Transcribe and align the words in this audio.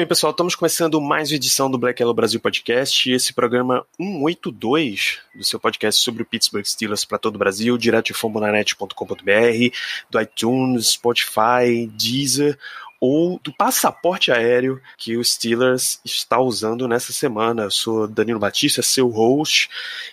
bem, 0.00 0.06
pessoal, 0.06 0.30
estamos 0.30 0.54
começando 0.54 0.98
mais 0.98 1.30
uma 1.30 1.36
edição 1.36 1.70
do 1.70 1.76
Black 1.76 2.00
Yellow 2.00 2.14
Brasil 2.14 2.40
Podcast, 2.40 3.12
esse 3.12 3.34
programa 3.34 3.84
182 3.98 5.18
do 5.34 5.44
seu 5.44 5.60
podcast 5.60 6.02
sobre 6.02 6.22
o 6.22 6.24
Pittsburgh 6.24 6.64
Steelers 6.64 7.04
para 7.04 7.18
todo 7.18 7.36
o 7.36 7.38
Brasil, 7.38 7.76
direto 7.76 8.06
de 8.06 8.14
fambonanet.com.br, 8.14 9.76
do 10.08 10.18
iTunes, 10.18 10.92
Spotify, 10.92 11.86
Deezer 11.92 12.58
ou 12.98 13.38
do 13.44 13.52
passaporte 13.52 14.32
aéreo 14.32 14.80
que 14.96 15.18
o 15.18 15.24
Steelers 15.24 16.00
está 16.02 16.40
usando 16.40 16.88
nessa 16.88 17.12
semana. 17.12 17.64
Eu 17.64 17.70
sou 17.70 18.08
Danilo 18.08 18.40
Batista, 18.40 18.80
seu 18.80 19.10
host, 19.10 19.68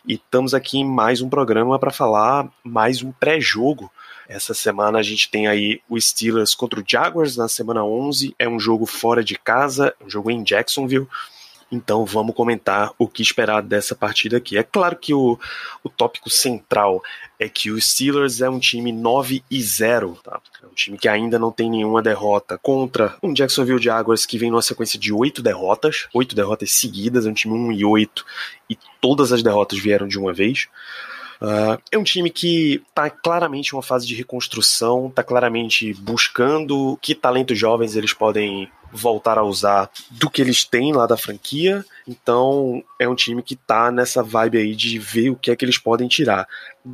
e 0.06 0.16
estamos 0.16 0.54
aqui 0.54 0.80
em 0.80 0.86
mais 0.86 1.22
um 1.22 1.30
programa 1.30 1.80
para 1.80 1.92
falar 1.92 2.50
mais 2.62 3.02
um 3.02 3.14
pré-jogo 3.14 3.90
essa 4.28 4.54
semana 4.54 5.00
a 5.00 5.04
gente 5.04 5.30
tem 5.30 5.48
aí 5.48 5.82
o 5.90 6.00
Steelers 6.00 6.54
contra 6.54 6.80
o 6.80 6.84
Jaguars 6.86 7.38
na 7.38 7.48
semana 7.48 7.84
11. 7.84 8.36
É 8.38 8.48
um 8.48 8.60
jogo 8.60 8.86
fora 8.86 9.24
de 9.24 9.38
casa, 9.38 9.94
um 10.06 10.10
jogo 10.10 10.30
em 10.30 10.44
Jacksonville. 10.44 11.08
Então 11.72 12.06
vamos 12.06 12.34
comentar 12.34 12.94
o 12.98 13.08
que 13.08 13.22
esperar 13.22 13.62
dessa 13.62 13.94
partida 13.94 14.38
aqui. 14.38 14.58
É 14.58 14.64
claro 14.64 14.96
que 14.96 15.14
o, 15.14 15.38
o 15.84 15.90
tópico 15.90 16.30
central 16.30 17.02
é 17.38 17.50
que 17.50 17.70
o 17.70 17.80
Steelers 17.80 18.42
é 18.42 18.50
um 18.50 18.60
time 18.60 18.92
9 18.92 19.44
e 19.52 19.62
0, 19.62 20.18
tá? 20.24 20.40
É 20.64 20.66
um 20.66 20.74
time 20.74 20.98
que 20.98 21.10
ainda 21.10 21.38
não 21.38 21.52
tem 21.52 21.70
nenhuma 21.70 22.02
derrota 22.02 22.58
contra 22.58 23.18
um 23.22 23.34
Jacksonville 23.34 23.82
Jaguars 23.82 24.26
que 24.26 24.38
vem 24.38 24.50
numa 24.50 24.62
sequência 24.62 24.98
de 24.98 25.12
oito 25.12 25.42
derrotas, 25.42 26.08
oito 26.14 26.36
derrotas 26.36 26.72
seguidas, 26.72 27.26
é 27.26 27.30
um 27.30 27.34
time 27.34 27.54
1 27.54 27.72
e 27.74 27.86
8 27.86 28.26
e 28.70 28.78
todas 29.02 29.34
as 29.34 29.44
derrotas 29.44 29.78
vieram 29.78 30.08
de 30.08 30.18
uma 30.18 30.34
vez. 30.34 30.68
Uh, 31.42 31.82
é 31.92 31.98
um 31.98 32.04
time 32.04 32.30
que 32.30 32.82
está 32.90 33.10
claramente 33.10 33.70
em 33.70 33.76
uma 33.76 33.84
fase 33.84 34.08
de 34.08 34.16
reconstrução, 34.16 35.08
está 35.08 35.24
claramente 35.24 35.94
buscando 35.94 36.98
que 37.02 37.14
talentos 37.14 37.58
jovens 37.58 37.96
eles 37.96 38.14
podem 38.14 38.70
voltar 38.92 39.38
a 39.38 39.44
usar 39.44 39.90
do 40.10 40.30
que 40.30 40.42
eles 40.42 40.64
têm 40.64 40.94
lá 40.94 41.06
da 41.06 41.18
franquia. 41.18 41.86
Então 42.08 42.84
é 43.00 43.08
um 43.08 43.16
time 43.16 43.44
que 43.44 43.54
está 43.54 43.92
nessa 43.92 44.24
vibe 44.24 44.58
aí 44.58 44.76
de 44.76 44.98
ver 44.98 45.30
o 45.30 45.36
que 45.36 45.52
é 45.52 45.56
que 45.56 45.64
eles 45.64 45.78
podem 45.78 46.08
tirar. 46.08 46.48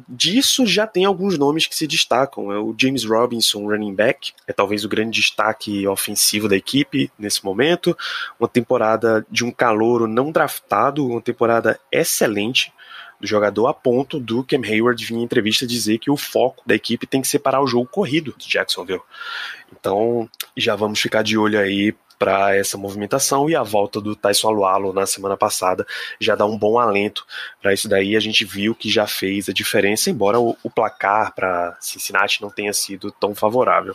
Disso 0.10 0.66
já 0.66 0.88
tem 0.88 1.06
alguns 1.06 1.38
nomes 1.38 1.68
que 1.68 1.76
se 1.76 1.88
destacam. 1.88 2.52
É 2.52 2.58
o 2.58 2.76
James 2.78 3.06
Robinson, 3.06 3.68
running 3.68 3.94
back, 3.94 4.34
é 4.48 4.54
talvez 4.54 4.84
o 4.84 4.90
grande 4.90 5.20
destaque 5.20 5.88
ofensivo 5.88 6.50
da 6.50 6.58
equipe 6.58 7.12
nesse 7.18 7.46
momento. 7.46 7.96
Uma 8.40 8.50
temporada 8.50 9.26
de 9.30 9.46
um 9.46 9.52
calouro 9.52 10.08
não 10.08 10.32
draftado, 10.32 11.06
uma 11.06 11.22
temporada 11.22 11.80
excelente 11.92 12.74
do 13.24 13.28
jogador 13.28 13.68
a 13.68 13.74
ponto 13.74 14.20
do 14.20 14.44
Cam 14.44 14.62
Hayward 14.66 15.04
vir 15.06 15.16
em 15.16 15.24
entrevista 15.24 15.66
dizer 15.66 15.98
que 15.98 16.12
o 16.12 16.18
foco 16.18 16.62
da 16.66 16.76
equipe 16.76 17.08
tem 17.08 17.22
que 17.22 17.28
separar 17.30 17.62
o 17.62 17.68
jogo 17.68 17.88
corrido 17.88 18.36
de 18.38 18.50
Jacksonville. 18.50 19.00
Então, 19.72 20.30
já 20.58 20.76
vamos 20.76 21.00
ficar 21.00 21.24
de 21.24 21.38
olho 21.38 21.58
aí 21.58 21.96
para 22.24 22.56
essa 22.56 22.78
movimentação 22.78 23.50
e 23.50 23.56
a 23.56 23.62
volta 23.62 24.00
do 24.00 24.16
Tyson 24.16 24.48
Alualo 24.48 24.94
na 24.94 25.06
semana 25.06 25.36
passada 25.36 25.86
já 26.22 26.36
dá 26.36 26.46
um 26.46 26.58
bom 26.58 26.80
alento 26.80 27.26
para 27.62 27.74
isso 27.74 27.90
daí. 27.90 28.16
A 28.16 28.20
gente 28.22 28.46
viu 28.46 28.74
que 28.74 28.90
já 28.90 29.06
fez 29.06 29.50
a 29.50 29.52
diferença, 29.52 30.10
embora 30.10 30.40
o, 30.40 30.56
o 30.64 30.70
placar 30.70 31.36
para 31.36 31.76
Cincinnati 31.82 32.42
não 32.42 32.50
tenha 32.50 32.72
sido 32.72 33.12
tão 33.12 33.36
favorável. 33.36 33.94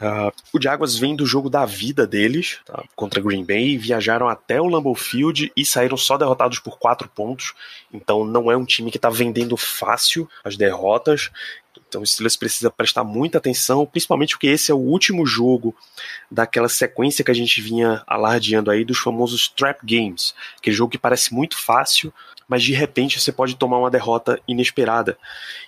Uh, 0.00 0.30
o 0.52 0.62
Jaguars 0.62 0.96
vem 0.96 1.16
do 1.16 1.26
jogo 1.26 1.50
da 1.50 1.64
vida 1.64 2.06
deles 2.06 2.60
tá, 2.64 2.84
contra 2.94 3.20
Green 3.20 3.44
Bay, 3.44 3.76
viajaram 3.76 4.28
até 4.28 4.60
o 4.60 4.68
Lambeau 4.68 4.94
Field 4.94 5.50
e 5.56 5.64
saíram 5.64 5.96
só 5.96 6.16
derrotados 6.16 6.60
por 6.60 6.78
quatro 6.78 7.08
pontos. 7.08 7.52
Então 7.92 8.24
não 8.24 8.48
é 8.48 8.56
um 8.56 8.64
time 8.64 8.92
que 8.92 8.98
está 8.98 9.10
vendendo 9.10 9.56
fácil 9.56 10.28
as 10.44 10.56
derrotas. 10.56 11.32
Então 11.88 12.02
o 12.02 12.06
Steelers 12.06 12.36
precisa 12.36 12.70
prestar 12.70 13.04
muita 13.04 13.38
atenção, 13.38 13.86
principalmente 13.86 14.34
porque 14.34 14.48
esse 14.48 14.70
é 14.70 14.74
o 14.74 14.78
último 14.78 15.26
jogo 15.26 15.74
daquela 16.30 16.68
sequência 16.68 17.24
que 17.24 17.30
a 17.30 17.34
gente 17.34 17.60
vinha 17.60 18.02
alardeando 18.06 18.70
aí 18.70 18.84
dos 18.84 18.98
famosos 18.98 19.48
trap 19.48 19.78
games, 19.84 20.34
aquele 20.58 20.76
jogo 20.76 20.90
que 20.90 20.98
parece 20.98 21.34
muito 21.34 21.56
fácil, 21.56 22.12
mas 22.48 22.62
de 22.62 22.72
repente 22.72 23.20
você 23.20 23.32
pode 23.32 23.56
tomar 23.56 23.78
uma 23.78 23.90
derrota 23.90 24.40
inesperada. 24.46 25.18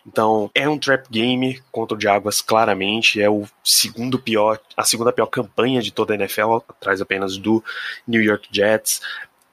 Então, 0.06 0.50
é 0.54 0.68
um 0.68 0.78
trap 0.78 1.06
game 1.10 1.60
contra 1.72 1.96
o 1.96 2.00
Jaguars, 2.00 2.40
claramente, 2.40 3.20
é 3.20 3.28
o 3.28 3.44
segundo 3.64 4.18
pior, 4.18 4.60
a 4.76 4.84
segunda 4.84 5.12
pior 5.12 5.26
campanha 5.26 5.82
de 5.82 5.92
toda 5.92 6.14
a 6.14 6.16
NFL, 6.16 6.58
atrás 6.68 7.00
apenas 7.00 7.36
do 7.36 7.62
New 8.06 8.22
York 8.22 8.48
Jets. 8.50 9.00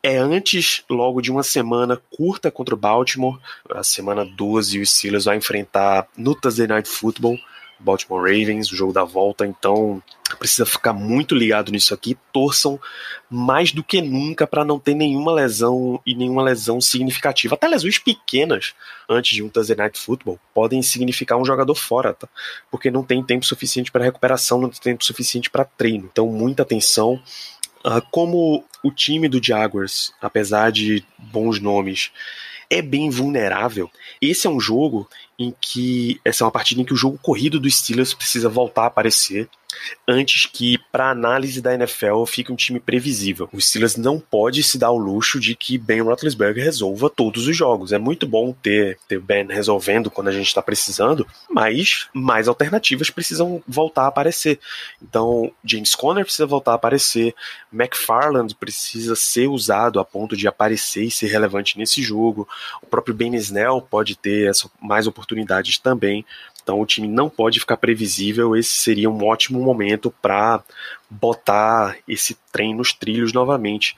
É 0.07 0.17
antes, 0.17 0.83
logo 0.87 1.19
de 1.19 1.31
uma 1.31 1.41
semana 1.41 1.99
curta 2.11 2.51
contra 2.51 2.75
o 2.75 2.77
Baltimore, 2.77 3.39
a 3.71 3.83
semana 3.83 4.23
12, 4.23 4.79
o 4.79 4.85
Steelers 4.85 5.25
vai 5.25 5.35
enfrentar 5.35 6.07
no 6.15 6.35
Thursday 6.35 6.67
Night 6.67 6.87
Football 6.87 7.39
Baltimore 7.79 8.21
Ravens, 8.21 8.71
o 8.71 8.75
jogo 8.75 8.93
da 8.93 9.03
volta, 9.03 9.45
então 9.45 10.01
precisa 10.39 10.65
ficar 10.65 10.93
muito 10.93 11.35
ligado 11.35 11.71
nisso 11.71 11.93
aqui. 11.93 12.17
Torçam 12.31 12.79
mais 13.29 13.71
do 13.71 13.83
que 13.83 14.01
nunca 14.01 14.47
para 14.47 14.65
não 14.65 14.79
ter 14.79 14.95
nenhuma 14.95 15.31
lesão 15.31 15.99
e 16.05 16.15
nenhuma 16.15 16.41
lesão 16.41 16.79
significativa. 16.79 17.55
Até 17.55 17.67
lesões 17.67 17.99
pequenas 17.99 18.73
antes 19.09 19.35
de 19.35 19.43
um 19.43 19.49
Thursday 19.49 19.75
Night 19.75 19.99
Football 19.99 20.39
podem 20.53 20.81
significar 20.81 21.37
um 21.37 21.45
jogador 21.45 21.75
fora, 21.75 22.13
tá? 22.13 22.27
Porque 22.71 22.89
não 22.89 23.03
tem 23.03 23.23
tempo 23.23 23.45
suficiente 23.45 23.91
para 23.91 24.03
recuperação, 24.03 24.59
não 24.59 24.69
tem 24.69 24.81
tempo 24.81 25.03
suficiente 25.05 25.49
para 25.49 25.65
treino. 25.65 26.09
Então, 26.11 26.27
muita 26.27 26.63
atenção. 26.63 27.21
Uh, 27.85 28.01
como 28.09 28.63
o 28.83 28.91
time 28.91 29.29
do 29.29 29.43
Jaguars, 29.43 30.11
apesar 30.19 30.71
de 30.71 31.05
bons 31.19 31.59
nomes, 31.59 32.11
é 32.69 32.81
bem 32.81 33.09
vulnerável. 33.09 33.91
Esse 34.19 34.47
é 34.47 34.49
um 34.49 34.59
jogo 34.59 35.07
em 35.37 35.53
que 35.61 36.19
essa 36.25 36.43
é 36.43 36.45
uma 36.45 36.51
partida 36.51 36.81
em 36.81 36.85
que 36.85 36.93
o 36.93 36.97
jogo 36.97 37.19
corrido 37.21 37.59
do 37.59 37.69
Steelers 37.69 38.13
precisa 38.13 38.49
voltar 38.49 38.83
a 38.83 38.87
aparecer 38.87 39.47
antes 40.07 40.45
que, 40.45 40.77
para 40.91 41.09
análise 41.09 41.61
da 41.61 41.73
NFL, 41.73 42.25
fique 42.25 42.51
um 42.51 42.55
time 42.55 42.79
previsível. 42.79 43.49
O 43.51 43.59
Steelers 43.59 43.95
não 43.95 44.19
pode 44.19 44.63
se 44.63 44.77
dar 44.77 44.91
o 44.91 44.97
luxo 44.97 45.39
de 45.39 45.55
que 45.55 45.77
Ben 45.77 46.01
Roethlisberger 46.01 46.63
resolva 46.63 47.09
todos 47.09 47.47
os 47.47 47.55
jogos. 47.55 47.91
É 47.91 47.97
muito 47.97 48.27
bom 48.27 48.53
ter, 48.53 48.97
ter 49.07 49.19
Ben 49.19 49.47
resolvendo 49.47 50.11
quando 50.11 50.27
a 50.27 50.31
gente 50.31 50.47
está 50.47 50.61
precisando, 50.61 51.25
mas 51.49 52.07
mais 52.13 52.47
alternativas 52.47 53.09
precisam 53.09 53.63
voltar 53.67 54.03
a 54.03 54.07
aparecer. 54.07 54.59
Então, 55.01 55.51
James 55.63 55.95
Conner 55.95 56.23
precisa 56.23 56.45
voltar 56.45 56.73
a 56.73 56.75
aparecer, 56.75 57.33
McFarland 57.71 58.53
precisa 58.55 59.15
ser 59.15 59.47
usado 59.47 59.99
a 59.99 60.05
ponto 60.05 60.35
de 60.35 60.47
aparecer 60.47 61.03
e 61.03 61.11
ser 61.11 61.27
relevante 61.27 61.77
nesse 61.77 62.01
jogo. 62.01 62.47
O 62.81 62.87
próprio 62.87 63.15
Ben 63.15 63.35
Snell 63.35 63.81
pode 63.81 64.15
ter 64.15 64.49
essa, 64.49 64.69
mais 64.81 65.07
oportunidades 65.07 65.77
também. 65.77 66.25
Então 66.65 66.81
o 66.81 66.85
time 66.85 67.07
não 67.07 67.29
pode 67.29 67.59
ficar 67.59 67.77
previsível. 67.77 68.55
Esse 68.55 68.71
seria 68.71 69.07
um 69.07 69.23
ótimo 69.23 69.61
momento 69.61 70.11
para 70.19 70.63
botar 71.07 71.95
esse 72.07 72.35
trem 72.51 72.73
nos 72.73 72.91
trilhos 72.91 73.31
novamente. 73.31 73.95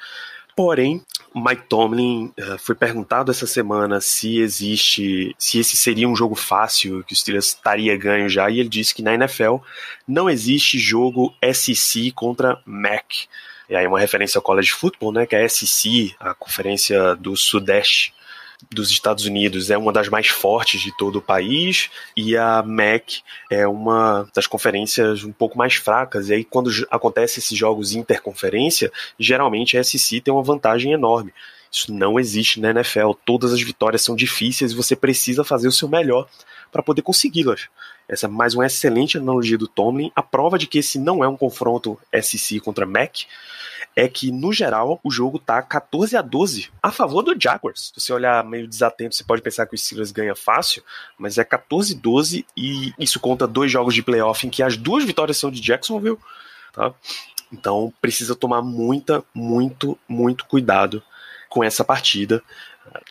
Porém, 0.54 1.02
Mike 1.34 1.64
Tomlin 1.70 2.34
uh, 2.38 2.58
foi 2.58 2.76
perguntado 2.76 3.32
essa 3.32 3.48
semana 3.48 4.02
se 4.02 4.40
existe, 4.40 5.34
se 5.38 5.60
esse 5.60 5.78
seria 5.78 6.10
um 6.10 6.16
jogo 6.16 6.36
fácil, 6.36 7.04
que 7.06 7.14
o 7.14 7.16
Steelers 7.16 7.50
estaria 7.50 7.96
ganho 7.96 8.28
já, 8.28 8.50
e 8.50 8.60
ele 8.60 8.68
disse 8.68 8.94
que 8.94 9.04
na 9.04 9.14
NFL 9.14 9.58
não 10.06 10.30
existe 10.30 10.78
jogo 10.78 11.34
SEC 11.54 12.12
contra 12.14 12.60
MAC. 12.66 13.28
E 13.70 13.76
aí 13.76 13.88
uma 13.88 14.00
referência 14.00 14.40
ao 14.40 14.42
college 14.42 14.72
football, 14.72 15.14
né, 15.14 15.26
que 15.26 15.36
é 15.36 15.46
a 15.46 15.50
SEC, 15.50 16.16
a 16.20 16.34
conferência 16.34 17.16
do 17.16 17.38
Sudeste 17.38 18.14
dos 18.72 18.90
Estados 18.90 19.26
Unidos 19.26 19.70
é 19.70 19.78
uma 19.78 19.94
das 19.94 20.10
mais 20.10 20.28
fortes 20.28 20.82
de 20.82 20.96
todo 20.98 21.18
o 21.18 21.22
país 21.22 21.90
e 22.16 22.36
a 22.36 22.64
MEC 22.64 23.22
é 23.52 23.68
uma 23.68 24.28
das 24.34 24.48
conferências 24.48 25.24
um 25.24 25.32
pouco 25.32 25.58
mais 25.58 25.76
fracas. 25.76 26.30
E 26.30 26.34
aí, 26.34 26.44
quando 26.44 26.72
acontece 26.90 27.40
esses 27.40 27.58
jogos 27.58 27.94
interconferência, 27.94 28.92
geralmente 29.20 29.78
a 29.78 29.84
SEC 29.84 30.22
tem 30.22 30.34
uma 30.34 30.44
vantagem 30.44 30.92
enorme. 30.92 31.34
Isso 31.72 31.94
não 31.94 32.20
existe 32.20 32.60
na 32.60 32.72
NFL. 32.72 33.12
Todas 33.26 33.54
as 33.54 33.62
vitórias 33.62 34.02
são 34.02 34.16
difíceis 34.16 34.72
e 34.72 34.76
você 34.76 34.96
precisa 34.96 35.44
fazer 35.44 35.68
o 35.68 35.72
seu 35.72 35.88
melhor 35.88 36.28
para 36.72 36.82
poder 36.82 37.02
consegui-las. 37.02 37.68
Essa 38.10 38.26
é 38.26 38.30
mais 38.30 38.56
uma 38.56 38.66
excelente 38.66 39.18
analogia 39.18 39.58
do 39.58 39.68
Tomlin. 39.68 40.12
A 40.16 40.24
prova 40.24 40.58
de 40.58 40.66
que 40.66 40.80
esse 40.80 40.98
não 40.98 41.24
é 41.24 41.28
um 41.28 41.38
confronto 41.38 42.00
SEC 42.22 42.60
contra 42.62 42.86
MEC 42.86 43.26
é 43.98 44.08
que, 44.08 44.32
no 44.32 44.54
geral, 44.54 45.00
o 45.04 45.10
jogo 45.10 45.40
tá 45.40 45.60
14 45.60 46.16
a 46.16 46.22
12 46.22 46.70
a 46.84 46.92
favor 46.92 47.24
do 47.24 47.36
Jaguars. 47.36 47.92
Se 47.96 48.00
você 48.00 48.14
olhar 48.14 48.44
meio 48.44 48.68
desatento, 48.68 49.16
você 49.16 49.24
pode 49.24 49.42
pensar 49.42 49.66
que 49.66 49.74
o 49.74 49.78
Steelers 49.78 50.12
ganha 50.12 50.36
fácil, 50.36 50.84
mas 51.18 51.40
é 51.40 51.44
14 51.44 51.96
a 51.96 52.00
12 52.00 52.46
e 52.56 52.94
isso 53.00 53.20
conta 53.20 53.48
dois 53.48 53.72
jogos 53.72 53.96
de 53.96 54.04
playoff 54.04 54.46
em 54.46 54.52
que 54.52 54.62
as 54.62 54.78
duas 54.78 55.04
vitórias 55.04 55.38
são 55.38 55.50
de 55.50 55.60
Jacksonville, 55.60 56.20
tá? 56.72 56.94
Então 57.52 57.92
precisa 58.00 58.36
tomar 58.36 58.62
muita, 58.62 59.24
muito, 59.34 59.98
muito 60.08 60.46
cuidado 60.46 61.02
com 61.50 61.64
essa 61.64 61.84
partida. 61.84 62.44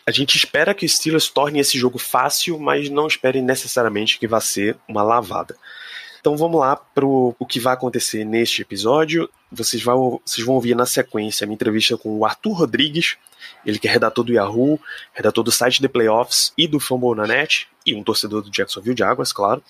A 0.05 0.11
gente 0.11 0.37
espera 0.37 0.73
que 0.73 0.85
o 0.85 0.89
Steelers 0.89 1.27
torne 1.27 1.59
esse 1.59 1.77
jogo 1.77 1.99
fácil, 1.99 2.57
mas 2.57 2.89
não 2.89 3.07
espere 3.07 3.41
necessariamente 3.41 4.17
que 4.17 4.25
vá 4.25 4.39
ser 4.39 4.77
uma 4.87 5.03
lavada. 5.03 5.53
Então 6.27 6.35
vamos 6.35 6.59
lá 6.59 6.75
para 6.75 7.05
o 7.05 7.45
que 7.47 7.57
vai 7.57 7.73
acontecer 7.73 8.25
neste 8.25 8.61
episódio. 8.61 9.29
Vocês 9.49 9.81
vão, 9.81 10.19
vocês 10.25 10.45
vão 10.45 10.55
ouvir 10.55 10.75
na 10.75 10.85
sequência 10.85 11.45
a 11.45 11.47
minha 11.47 11.55
entrevista 11.55 11.97
com 11.97 12.17
o 12.17 12.25
Arthur 12.25 12.51
Rodrigues, 12.51 13.15
ele 13.65 13.79
que 13.79 13.87
é 13.87 13.91
redator 13.91 14.25
do 14.25 14.33
Yahoo, 14.33 14.77
redator 15.13 15.41
do 15.41 15.53
site 15.53 15.81
The 15.81 15.87
Playoffs 15.87 16.51
e 16.57 16.67
do 16.67 16.81
Fumble 16.81 17.15
na 17.15 17.25
Net, 17.25 17.69
e 17.85 17.95
um 17.95 18.03
torcedor 18.03 18.41
do 18.41 18.51
Jacksonville 18.51 18.97
Jaguars, 18.97 19.31
claro. 19.31 19.63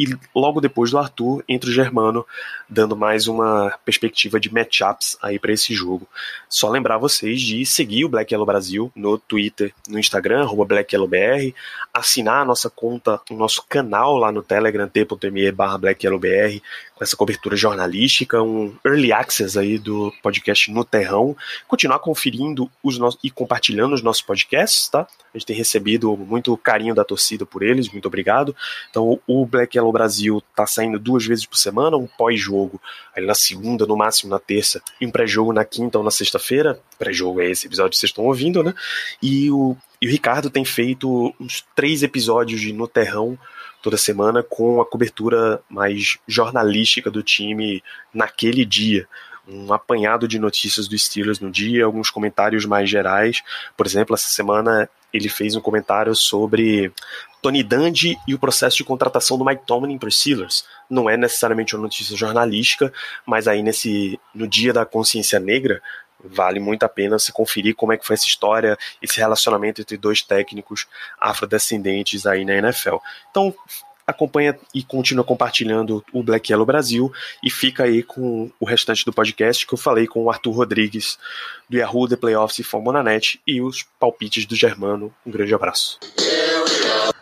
E 0.00 0.16
logo 0.34 0.62
depois 0.62 0.90
do 0.90 0.96
Arthur, 0.96 1.44
entra 1.46 1.68
o 1.68 1.72
Germano, 1.72 2.24
dando 2.66 2.96
mais 2.96 3.28
uma 3.28 3.70
perspectiva 3.84 4.40
de 4.40 4.50
matchups 4.50 5.18
aí 5.20 5.38
para 5.38 5.52
esse 5.52 5.74
jogo. 5.74 6.08
Só 6.48 6.70
lembrar 6.70 6.96
vocês 6.96 7.38
de 7.38 7.66
seguir 7.66 8.06
o 8.06 8.08
Black 8.08 8.32
Yellow 8.32 8.46
Brasil 8.46 8.90
no 8.96 9.18
Twitter, 9.18 9.74
no 9.86 9.98
Instagram, 9.98 10.46
BlackYellowBR, 10.46 11.54
assinar 11.92 12.40
a 12.40 12.44
nossa 12.46 12.70
conta, 12.70 13.20
o 13.30 13.34
nosso 13.34 13.62
canal 13.68 14.16
lá 14.16 14.32
no 14.32 14.42
Telegram, 14.42 14.88
t.me 14.88 15.52
barra 15.52 15.76
BlackYellowBR, 15.76 16.62
com 16.94 17.04
essa 17.04 17.16
cobertura 17.16 17.56
jornalística, 17.56 18.42
um 18.42 18.74
early 18.84 19.12
access 19.12 19.58
aí 19.58 19.78
do 19.78 20.12
podcast 20.22 20.70
no 20.70 20.84
Terrão, 20.84 21.36
continuar 21.66 21.98
conferindo 21.98 22.70
os 22.82 22.98
nossos 22.98 23.20
e 23.22 23.30
compartilhando 23.30 23.94
os 23.94 24.02
nossos 24.02 24.22
podcasts, 24.22 24.88
tá? 24.88 25.06
A 25.32 25.38
gente 25.38 25.46
tem 25.46 25.56
recebido 25.56 26.16
muito 26.16 26.54
carinho 26.56 26.94
da 26.94 27.04
torcida 27.04 27.46
por 27.46 27.62
eles, 27.62 27.88
muito 27.88 28.06
obrigado. 28.06 28.54
Então 28.90 29.20
o 29.26 29.46
Black 29.46 29.76
Yellow 29.76 29.89
Brasil 29.92 30.42
tá 30.54 30.66
saindo 30.66 30.98
duas 30.98 31.24
vezes 31.24 31.46
por 31.46 31.56
semana, 31.56 31.96
um 31.96 32.06
pós-jogo 32.06 32.80
aí 33.16 33.24
na 33.24 33.34
segunda, 33.34 33.86
no 33.86 33.96
máximo 33.96 34.30
na 34.30 34.38
terça, 34.38 34.82
e 35.00 35.06
um 35.06 35.10
pré-jogo 35.10 35.52
na 35.52 35.64
quinta 35.64 35.98
ou 35.98 36.04
na 36.04 36.10
sexta-feira. 36.10 36.80
Pré-jogo 36.98 37.40
é 37.40 37.50
esse 37.50 37.66
episódio 37.66 37.90
que 37.90 37.98
vocês 37.98 38.10
estão 38.10 38.24
ouvindo, 38.24 38.62
né? 38.62 38.74
E 39.22 39.50
o, 39.50 39.76
e 40.00 40.06
o 40.06 40.10
Ricardo 40.10 40.50
tem 40.50 40.64
feito 40.64 41.34
uns 41.40 41.64
três 41.74 42.02
episódios 42.02 42.60
de 42.60 42.72
No 42.72 42.88
Terrão 42.88 43.38
toda 43.82 43.96
semana 43.96 44.42
com 44.42 44.80
a 44.80 44.86
cobertura 44.86 45.62
mais 45.68 46.18
jornalística 46.26 47.10
do 47.10 47.22
time 47.22 47.82
naquele 48.12 48.64
dia. 48.64 49.08
Um 49.48 49.72
apanhado 49.72 50.28
de 50.28 50.38
notícias 50.38 50.86
do 50.86 50.96
Steelers 50.96 51.40
no 51.40 51.50
dia, 51.50 51.84
alguns 51.84 52.10
comentários 52.10 52.64
mais 52.64 52.88
gerais. 52.88 53.42
Por 53.76 53.86
exemplo, 53.86 54.14
essa 54.14 54.28
semana 54.28 54.88
ele 55.12 55.28
fez 55.28 55.56
um 55.56 55.60
comentário 55.60 56.14
sobre 56.14 56.92
Tony 57.40 57.62
Dungy 57.62 58.16
e 58.26 58.34
o 58.34 58.38
processo 58.38 58.76
de 58.76 58.84
contratação 58.84 59.38
do 59.38 59.44
Mike 59.44 59.66
Tomlin 59.66 59.98
para 59.98 60.08
os 60.08 60.18
Steelers. 60.18 60.64
Não 60.88 61.08
é 61.08 61.16
necessariamente 61.16 61.74
uma 61.74 61.82
notícia 61.82 62.16
jornalística, 62.16 62.92
mas 63.26 63.48
aí 63.48 63.62
nesse 63.62 64.18
no 64.34 64.46
dia 64.46 64.72
da 64.72 64.84
consciência 64.84 65.38
negra, 65.38 65.82
vale 66.22 66.60
muito 66.60 66.82
a 66.82 66.88
pena 66.88 67.18
se 67.18 67.32
conferir 67.32 67.74
como 67.74 67.92
é 67.92 67.96
que 67.96 68.06
foi 68.06 68.14
essa 68.14 68.26
história, 68.26 68.78
esse 69.00 69.18
relacionamento 69.18 69.80
entre 69.80 69.96
dois 69.96 70.22
técnicos 70.22 70.86
afrodescendentes 71.18 72.26
aí 72.26 72.44
na 72.44 72.54
NFL. 72.54 72.96
Então, 73.30 73.54
acompanha 74.06 74.58
e 74.74 74.82
continua 74.82 75.24
compartilhando 75.24 76.04
o 76.12 76.22
Black 76.22 76.52
Yellow 76.52 76.66
Brasil 76.66 77.12
e 77.42 77.50
fica 77.50 77.84
aí 77.84 78.02
com 78.02 78.50
o 78.58 78.64
restante 78.64 79.04
do 79.04 79.12
podcast 79.12 79.66
que 79.66 79.72
eu 79.72 79.78
falei 79.78 80.06
com 80.06 80.24
o 80.24 80.30
Arthur 80.30 80.52
Rodrigues 80.52 81.18
do 81.68 81.76
Yahoo 81.76 82.08
The 82.08 82.16
Playoffs 82.16 82.58
e 82.58 82.64
Fomonanet 82.64 83.40
e 83.46 83.60
os 83.62 83.84
palpites 83.98 84.44
do 84.46 84.56
Germano. 84.56 85.14
Um 85.24 85.30
grande 85.30 85.54
abraço. 85.54 85.98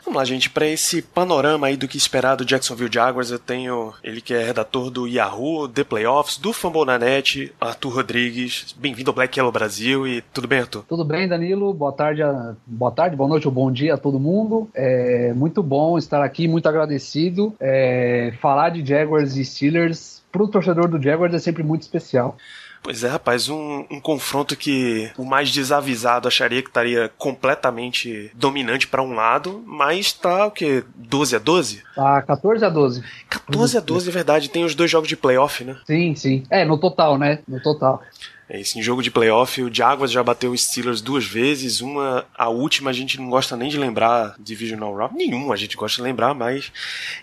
Vamos 0.09 0.21
lá, 0.21 0.25
gente, 0.25 0.49
para 0.49 0.67
esse 0.67 1.03
panorama 1.03 1.67
aí 1.67 1.77
do 1.77 1.87
que 1.87 1.99
esperar 1.99 2.35
do 2.35 2.43
Jacksonville 2.43 2.91
Jaguars, 2.91 3.31
eu 3.31 3.39
tenho 3.39 3.93
ele 4.03 4.23
que 4.23 4.33
é 4.33 4.43
redator 4.43 4.89
do 4.89 5.07
Yahoo, 5.07 5.69
The 5.69 5.85
Playoffs, 5.85 6.39
do 6.39 6.51
Fambonanet, 6.51 7.53
Arthur 7.61 7.97
Rodrigues. 7.97 8.75
Bem-vindo 8.79 9.11
ao 9.11 9.15
Black 9.15 9.39
Yellow 9.39 9.53
Brasil 9.53 10.09
e 10.09 10.23
tudo 10.33 10.49
bem, 10.49 10.61
Arthur? 10.61 10.83
Tudo 10.89 11.05
bem, 11.05 11.29
Danilo. 11.29 11.75
Boa 11.75 11.93
tarde, 11.93 12.23
boa 12.67 12.91
tarde, 12.91 13.17
boa 13.17 13.29
noite 13.29 13.47
ou 13.47 13.53
bom 13.53 13.71
dia 13.71 13.93
a 13.93 13.99
todo 13.99 14.19
mundo. 14.19 14.71
É 14.75 15.35
muito 15.35 15.63
bom 15.63 15.99
estar 15.99 16.25
aqui, 16.25 16.49
muito 16.49 16.67
agradecido. 16.67 17.55
É... 17.61 18.33
Falar 18.41 18.71
de 18.71 18.83
Jaguars 18.83 19.37
e 19.37 19.45
Steelers 19.45 20.23
para 20.33 20.43
o 20.43 20.49
torcedor 20.49 20.89
do 20.89 21.03
Jaguars 21.03 21.35
é 21.35 21.39
sempre 21.39 21.63
muito 21.63 21.83
especial. 21.83 22.39
Pois 22.83 23.05
é, 23.05 23.09
rapaz, 23.09 23.49
um, 23.49 23.85
um, 23.91 24.01
confronto 24.01 24.57
que 24.57 25.11
o 25.17 25.25
mais 25.25 25.51
desavisado 25.51 26.29
acharia 26.29 26.63
que 26.63 26.69
estaria 26.69 27.11
completamente 27.19 28.31
dominante 28.35 28.87
para 28.87 29.03
um 29.03 29.15
lado, 29.15 29.63
mas 29.67 30.13
tá 30.13 30.47
o 30.47 30.51
quê? 30.51 30.85
12 30.95 31.37
a 31.37 31.39
12? 31.39 31.83
Tá 31.95 32.23
14 32.23 32.65
a 32.65 32.69
12. 32.69 33.05
14 33.29 33.79
a 33.79 33.81
12, 33.81 34.09
é 34.09 34.13
verdade. 34.13 34.51
Tem 34.51 34.65
os 34.65 34.75
dois 34.75 34.91
jogos 34.91 35.09
de 35.09 35.17
playoff, 35.17 35.65
né? 35.65 35.77
Sim, 35.87 36.15
sim. 36.15 36.43
É, 36.51 36.65
no 36.65 36.79
total, 36.79 37.19
né? 37.19 37.41
No 37.47 37.61
total. 37.61 38.03
É 38.49 38.59
isso, 38.59 38.79
em 38.79 38.83
jogo 38.83 39.03
de 39.03 39.11
playoff, 39.11 39.63
o 39.63 39.73
Jaguars 39.73 40.11
já 40.11 40.23
bateu 40.23 40.53
o 40.53 40.57
Steelers 40.57 41.03
duas 41.03 41.27
vezes, 41.27 41.83
uma, 41.83 42.27
a 42.35 42.49
última 42.49 42.89
a 42.89 42.93
gente 42.95 43.19
não 43.21 43.29
gosta 43.29 43.55
nem 43.57 43.69
de 43.69 43.77
lembrar, 43.77 44.35
Divisional 44.39 44.95
Round, 44.95 45.15
nenhum 45.15 45.53
a 45.53 45.57
gente 45.57 45.77
gosta 45.77 45.97
de 45.97 46.03
lembrar, 46.03 46.33
mas 46.33 46.73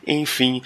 enfim. 0.05 0.61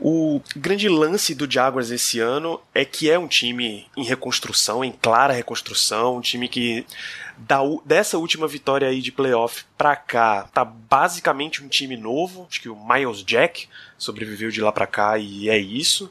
O 0.00 0.40
grande 0.54 0.88
lance 0.88 1.34
do 1.34 1.50
Jaguars 1.50 1.90
esse 1.90 2.20
ano 2.20 2.60
é 2.72 2.84
que 2.84 3.10
é 3.10 3.18
um 3.18 3.26
time 3.26 3.86
em 3.96 4.04
reconstrução, 4.04 4.84
em 4.84 4.92
clara 4.92 5.32
reconstrução, 5.32 6.18
um 6.18 6.20
time 6.20 6.48
que 6.48 6.86
da, 7.36 7.58
dessa 7.84 8.16
última 8.16 8.46
vitória 8.46 8.86
aí 8.86 9.00
de 9.00 9.10
playoff 9.10 9.64
pra 9.76 9.96
cá, 9.96 10.48
tá 10.54 10.64
basicamente 10.64 11.62
um 11.64 11.68
time 11.68 11.96
novo, 11.96 12.46
acho 12.48 12.60
que 12.60 12.68
o 12.68 12.76
Miles 12.76 13.24
Jack 13.24 13.66
sobreviveu 13.98 14.50
de 14.50 14.60
lá 14.60 14.70
pra 14.70 14.86
cá 14.86 15.18
e 15.18 15.48
é 15.48 15.58
isso. 15.58 16.08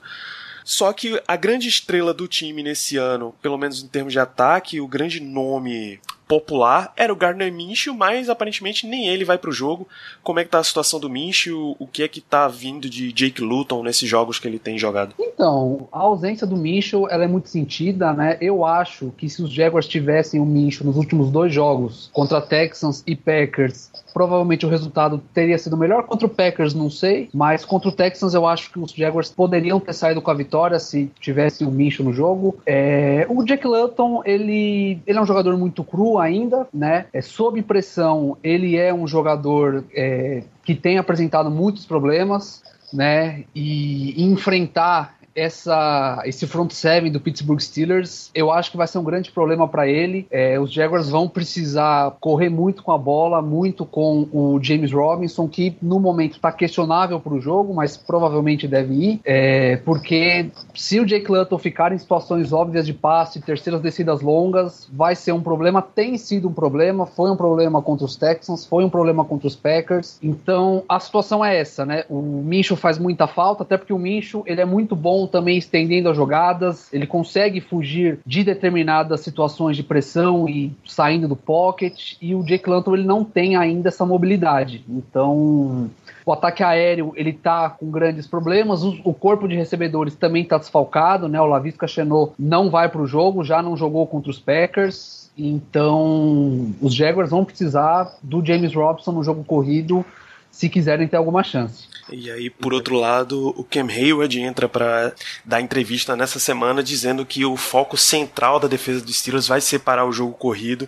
Só 0.64 0.92
que 0.94 1.22
a 1.28 1.36
grande 1.36 1.68
estrela 1.68 2.14
do 2.14 2.28
time 2.28 2.64
nesse 2.64 2.98
ano, 2.98 3.36
pelo 3.42 3.58
menos 3.58 3.84
em 3.84 3.88
termos 3.88 4.14
de 4.14 4.20
ataque, 4.20 4.80
o 4.80 4.88
grande 4.88 5.20
nome 5.20 6.00
popular 6.28 6.94
era 6.96 7.12
o 7.12 7.16
Gardner 7.16 7.52
Minshew, 7.52 7.94
mas 7.94 8.30
aparentemente 8.30 8.88
nem 8.88 9.08
ele 9.08 9.26
vai 9.26 9.38
pro 9.38 9.52
jogo. 9.52 9.88
Como 10.22 10.40
é 10.40 10.44
que 10.44 10.50
tá 10.50 10.60
a 10.60 10.64
situação 10.64 11.00
do 11.00 11.10
Minshew? 11.10 11.76
O 11.80 11.88
que 11.88 12.04
é 12.04 12.08
que 12.08 12.22
tá 12.22 12.48
vindo 12.48 12.90
de 12.90 13.12
Jake 13.12 13.42
Luton 13.42 13.84
nesses 13.84 14.10
jogos 14.10 14.40
que 14.40 14.48
ele 14.48 14.60
tem 14.60 14.78
jogado? 14.78 15.14
Então, 15.20 15.88
a 15.92 16.00
ausência 16.00 16.48
do 16.48 16.56
Minshew, 16.56 17.10
ela 17.10 17.24
é 17.24 17.28
muito 17.28 17.50
sentida, 17.50 18.14
né? 18.14 18.38
Eu 18.42 18.66
acho 18.66 19.12
que 19.18 19.30
se 19.30 19.42
os 19.42 19.52
Jaguars 19.52 19.88
tivessem 19.88 20.40
o 20.40 20.46
Minshew 20.46 20.86
nos 20.86 20.98
últimos 20.98 21.32
dois 21.32 21.54
jogos, 21.54 22.10
contra 22.14 22.42
Texans 22.42 23.04
e 23.06 23.16
Packers, 23.16 23.92
provavelmente 24.14 24.66
o 24.66 24.70
resultado 24.70 25.22
teria 25.34 25.58
sido 25.58 25.76
melhor. 25.76 26.04
Contra 26.04 26.28
o 26.28 26.30
Packers, 26.30 26.74
não 26.74 26.90
sei, 26.90 27.30
mas 27.34 27.66
contra 27.66 27.90
o 27.90 27.92
Texans 27.92 28.34
eu 28.34 28.46
acho 28.46 28.72
que 28.72 28.80
os 28.80 28.92
Jaguars 28.92 29.32
poderiam 29.32 29.80
ter 29.80 29.94
saído 29.94 30.22
com 30.22 30.32
a 30.32 30.36
vitória 30.36 30.80
se 30.80 31.12
tivesse 31.20 31.64
o 31.64 31.72
Minshew 31.72 32.06
no 32.06 32.14
jogo. 32.14 32.58
É... 32.66 33.26
O 33.30 33.44
Jake 33.44 33.66
Luton, 33.66 34.22
ele, 34.26 35.00
ele 35.06 35.18
é 35.18 35.22
um 35.22 35.26
jogador 35.26 35.58
muito 35.58 35.84
cru 35.84 36.13
ainda, 36.20 36.68
né? 36.74 37.06
É, 37.14 37.22
sob 37.22 37.62
pressão, 37.62 38.38
ele 38.44 38.78
é 38.78 38.94
um 38.94 39.08
jogador 39.08 39.84
é, 39.94 40.44
que 40.64 40.76
tem 40.76 40.98
apresentado 40.98 41.50
muitos 41.50 41.86
problemas, 41.86 42.64
né? 42.92 43.44
E 43.56 44.24
enfrentar 44.24 45.16
essa, 45.36 46.22
esse 46.26 46.46
front 46.48 46.72
seven 46.72 47.12
do 47.12 47.20
Pittsburgh 47.20 47.60
Steelers, 47.60 48.30
eu 48.34 48.52
acho 48.52 48.72
que 48.72 48.78
vai 48.78 48.88
ser 48.88 48.98
um 48.98 49.04
grande 49.04 49.32
problema 49.32 49.68
para 49.68 49.88
ele. 49.88 50.28
É, 50.30 50.60
os 50.60 50.72
Jaguars 50.72 51.10
vão 51.10 51.28
precisar 51.28 52.12
correr 52.20 52.50
muito 52.50 52.84
com 52.84 52.92
a 52.92 52.98
bola, 52.98 53.42
muito 53.42 53.86
com 53.86 54.28
o 54.32 54.60
James 54.62 54.92
Robinson, 54.92 55.48
que 55.48 55.76
no 55.82 56.00
momento 56.00 56.34
está 56.34 56.52
questionável 56.52 57.20
para 57.20 57.34
o 57.34 57.42
jogo, 57.42 57.74
mas 57.74 57.98
provavelmente 57.98 58.68
deve 58.68 58.94
ir, 58.94 59.20
é, 59.24 59.78
porque 59.78 60.50
se 60.74 61.00
o 61.00 61.06
Jake 61.06 61.32
Luton 61.32 61.58
ficar 61.58 61.92
em 61.92 61.98
situações 61.98 62.52
óbvias 62.54 62.86
de 62.86 62.94
passe, 62.94 63.42
terceiras 63.42 63.82
descidas 63.82 64.22
longas, 64.22 64.88
vai 64.92 65.16
ser 65.16 65.32
um 65.32 65.42
problema. 65.42 65.82
Tem 65.82 66.18
sido 66.18 66.50
um 66.50 66.54
problema, 66.54 67.06
foi 67.06 67.32
um 67.32 67.36
problema 67.36 67.82
contra 67.82 68.06
os 68.06 68.16
Texans, 68.16 68.66
foi 68.66 68.84
um 68.84 68.90
problema 68.90 69.26
contra 69.26 69.48
os 69.48 69.56
Packers. 69.56 70.18
Então 70.22 70.84
a 70.88 71.00
situação 71.00 71.44
é 71.44 71.58
essa, 71.58 71.86
né? 71.86 72.04
O 72.10 72.22
Minshew 72.22 72.78
faz 72.78 72.98
muita 72.98 73.28
falta, 73.28 73.64
até 73.64 73.78
porque 73.78 73.94
o 73.94 74.00
Minshew 74.00 74.44
ele 74.46 74.62
é 74.62 74.66
muito 74.66 74.96
bom 74.96 75.23
também 75.28 75.58
estendendo 75.58 76.10
as 76.10 76.16
jogadas, 76.16 76.92
ele 76.94 77.08
consegue 77.08 77.62
fugir 77.62 78.20
de 78.26 78.44
determinadas 78.44 79.22
situações 79.22 79.76
de 79.76 79.84
pressão 79.84 80.48
e 80.48 80.72
saindo 80.86 81.28
do 81.28 81.36
pocket, 81.36 82.14
e 82.22 82.36
o 82.36 82.44
Jake 82.44 82.70
Lanton 82.70 82.96
ele 82.96 83.06
não 83.06 83.24
tem 83.24 83.56
ainda 83.56 83.90
essa 83.90 84.06
mobilidade. 84.06 84.84
Então, 84.88 85.90
o 86.26 86.32
ataque 86.32 86.64
aéreo 86.64 87.14
ele 87.16 87.34
tá 87.34 87.70
com 87.70 87.90
grandes 87.90 88.28
problemas, 88.28 88.84
o, 88.84 89.00
o 89.04 89.14
corpo 89.14 89.48
de 89.48 89.56
recebedores 89.56 90.16
também 90.16 90.44
está 90.44 90.58
desfalcado, 90.58 91.28
né? 91.28 91.40
O 91.42 91.46
Lavisca 91.46 91.88
Chenot 91.88 92.34
não 92.38 92.70
vai 92.70 92.90
para 92.90 93.02
o 93.02 93.08
jogo, 93.08 93.44
já 93.44 93.62
não 93.62 93.76
jogou 93.76 94.06
contra 94.08 94.30
os 94.30 94.40
Packers. 94.40 95.24
Então, 95.38 96.74
os 96.80 96.94
Jaguars 96.94 97.32
vão 97.32 97.44
precisar 97.44 98.18
do 98.22 98.46
James 98.46 98.74
Robson 98.76 99.12
no 99.12 99.24
jogo 99.24 99.44
corrido 99.44 100.06
se 100.54 100.70
quiserem 100.70 101.08
ter 101.08 101.18
alguma 101.18 101.44
chance. 101.44 101.88
E 102.12 102.30
aí, 102.30 102.48
por 102.48 102.76
outro 102.76 102.96
lado, 102.96 103.50
o 103.58 103.64
Cam 103.64 103.88
Hayward 103.88 104.40
entra 104.40 104.70
para 104.70 105.14
dar 105.44 105.60
entrevista 105.60 106.16
nessa 106.16 106.38
semana 106.38 106.84
dizendo 106.84 107.26
que 107.26 107.44
o 107.44 107.58
foco 107.58 107.98
central 107.98 108.60
da 108.60 108.68
defesa 108.68 109.04
dos 109.04 109.18
Steelers 109.18 109.48
vai 109.48 109.60
separar 109.60 110.06
o 110.06 110.12
jogo 110.12 110.34
corrido. 110.34 110.88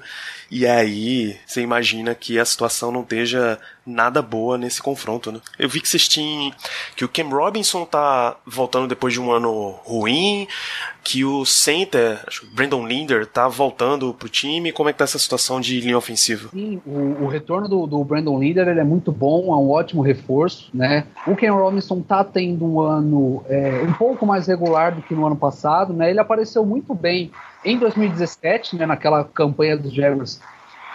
E 0.51 0.67
aí, 0.67 1.35
você 1.45 1.61
imagina 1.61 2.13
que 2.13 2.37
a 2.37 2.45
situação 2.45 2.91
não 2.91 3.01
esteja 3.01 3.59
nada 3.85 4.21
boa 4.21 4.57
nesse 4.57 4.81
confronto, 4.81 5.31
né? 5.31 5.39
Eu 5.57 5.67
vi 5.67 5.81
que 5.81 5.87
vocês 5.87 6.07
tinham 6.07 6.51
que 6.95 7.03
o 7.03 7.09
Cam 7.09 7.29
Robinson 7.29 7.85
tá 7.85 8.35
voltando 8.45 8.87
depois 8.87 9.13
de 9.13 9.19
um 9.19 9.31
ano 9.31 9.71
ruim, 9.83 10.47
que 11.03 11.23
o 11.23 11.45
center, 11.45 12.19
acho 12.27 12.47
Brandon 12.47 12.85
Linder, 12.87 13.27
tá 13.27 13.47
voltando 13.47 14.13
pro 14.13 14.27
time. 14.27 14.71
Como 14.71 14.89
é 14.89 14.93
que 14.93 14.99
tá 14.99 15.03
essa 15.03 15.19
situação 15.19 15.61
de 15.61 15.79
linha 15.79 15.97
ofensiva? 15.97 16.49
Sim, 16.51 16.81
o, 16.85 17.23
o 17.23 17.27
retorno 17.27 17.67
do, 17.67 17.85
do, 17.85 18.03
Brandon 18.03 18.39
Linder 18.39 18.67
é 18.67 18.83
muito 18.83 19.11
bom, 19.11 19.53
é 19.55 19.59
um 19.59 19.69
ótimo 19.69 20.01
reforço, 20.01 20.69
né? 20.73 21.05
O 21.25 21.35
Ken 21.35 21.51
Robinson 21.51 22.01
tá 22.01 22.23
tendo 22.23 22.65
um 22.65 22.79
ano 22.79 23.43
é, 23.49 23.83
um 23.87 23.93
pouco 23.93 24.25
mais 24.25 24.47
regular 24.47 24.93
do 24.93 25.01
que 25.01 25.13
no 25.13 25.25
ano 25.25 25.35
passado, 25.35 25.93
né? 25.93 26.09
Ele 26.09 26.19
apareceu 26.19 26.65
muito 26.65 26.93
bem 26.93 27.31
em 27.63 27.77
2017, 27.77 28.75
né? 28.75 28.85
Naquela 28.85 29.23
campanha 29.23 29.77
dos 29.77 29.93
Jaguars 29.93 30.39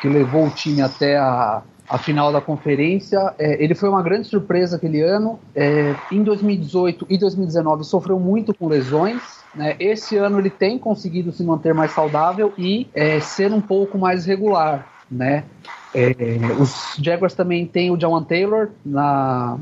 que 0.01 0.09
levou 0.09 0.47
o 0.47 0.51
time 0.51 0.81
até 0.81 1.19
a, 1.19 1.63
a 1.89 1.99
final 1.99 2.33
da 2.33 2.41
conferência. 2.41 3.35
É, 3.39 3.63
ele 3.63 3.75
foi 3.75 3.89
uma 3.89 4.03
grande 4.03 4.29
surpresa 4.29 4.77
aquele 4.77 5.03
ano. 5.03 5.39
É, 5.55 5.95
em 6.11 6.23
2018 6.23 7.07
e 7.09 7.19
2019 7.19 7.85
sofreu 7.85 8.19
muito 8.19 8.55
com 8.55 8.67
lesões. 8.67 9.21
Né? 9.55 9.77
Esse 9.79 10.17
ano 10.17 10.39
ele 10.39 10.51
tem 10.51 10.79
conseguido 10.79 11.33
se 11.33 11.43
manter 11.45 11.75
mais 11.75 11.91
saudável 11.91 12.53
e 12.57 12.89
é, 12.95 13.21
ser 13.21 13.53
um 13.53 13.61
pouco 13.61 13.99
mais 13.99 14.25
regular. 14.25 14.87
Né? 15.11 15.45
É, 15.95 16.15
os 16.59 16.97
Jaguars 17.01 17.35
também 17.35 17.67
têm 17.67 17.91
o 17.91 18.01
Jawan 18.01 18.23
Taylor 18.23 18.69
na, 18.85 19.59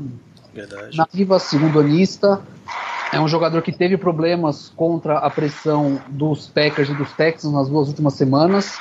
Verdade. 0.53 0.97
na 0.97 1.07
viva 1.11 1.39
segundo 1.39 1.79
anista. 1.79 2.41
É 3.11 3.19
um 3.19 3.27
jogador 3.27 3.63
que 3.63 3.71
teve 3.71 3.97
problemas 3.97 4.71
contra 4.75 5.17
a 5.17 5.29
pressão 5.29 5.99
dos 6.09 6.47
Packers 6.47 6.89
e 6.89 6.93
dos 6.93 7.11
Texans 7.13 7.51
nas 7.51 7.67
duas 7.67 7.87
últimas 7.87 8.13
semanas. 8.13 8.77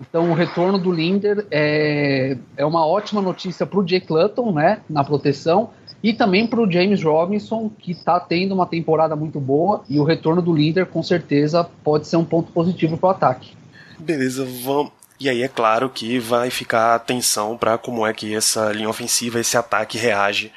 Então, 0.00 0.30
o 0.30 0.34
retorno 0.34 0.78
do 0.78 0.90
Linder 0.90 1.46
é, 1.50 2.36
é 2.56 2.64
uma 2.64 2.86
ótima 2.86 3.20
notícia 3.20 3.66
para 3.66 3.78
o 3.78 3.84
Jake 3.84 4.12
Lutton, 4.12 4.52
né, 4.52 4.80
na 4.88 5.04
proteção, 5.04 5.70
e 6.02 6.12
também 6.12 6.46
para 6.46 6.60
o 6.60 6.70
James 6.70 7.02
Robinson, 7.02 7.70
que 7.78 7.92
está 7.92 8.18
tendo 8.18 8.52
uma 8.52 8.66
temporada 8.66 9.14
muito 9.14 9.38
boa, 9.38 9.82
e 9.88 10.00
o 10.00 10.04
retorno 10.04 10.42
do 10.42 10.52
Linder, 10.52 10.86
com 10.86 11.02
certeza, 11.02 11.64
pode 11.84 12.08
ser 12.08 12.16
um 12.16 12.24
ponto 12.24 12.50
positivo 12.52 12.96
para 12.96 13.06
o 13.08 13.10
ataque. 13.10 13.52
Beleza, 13.98 14.44
vamos. 14.64 14.92
E 15.22 15.28
aí 15.28 15.40
é 15.40 15.46
claro 15.46 15.88
que 15.88 16.18
vai 16.18 16.50
ficar 16.50 16.96
atenção 16.96 17.56
para 17.56 17.78
como 17.78 18.04
é 18.04 18.12
que 18.12 18.34
essa 18.34 18.72
linha 18.72 18.88
ofensiva, 18.88 19.38
esse 19.38 19.56
ataque 19.56 19.96
reage 19.96 20.52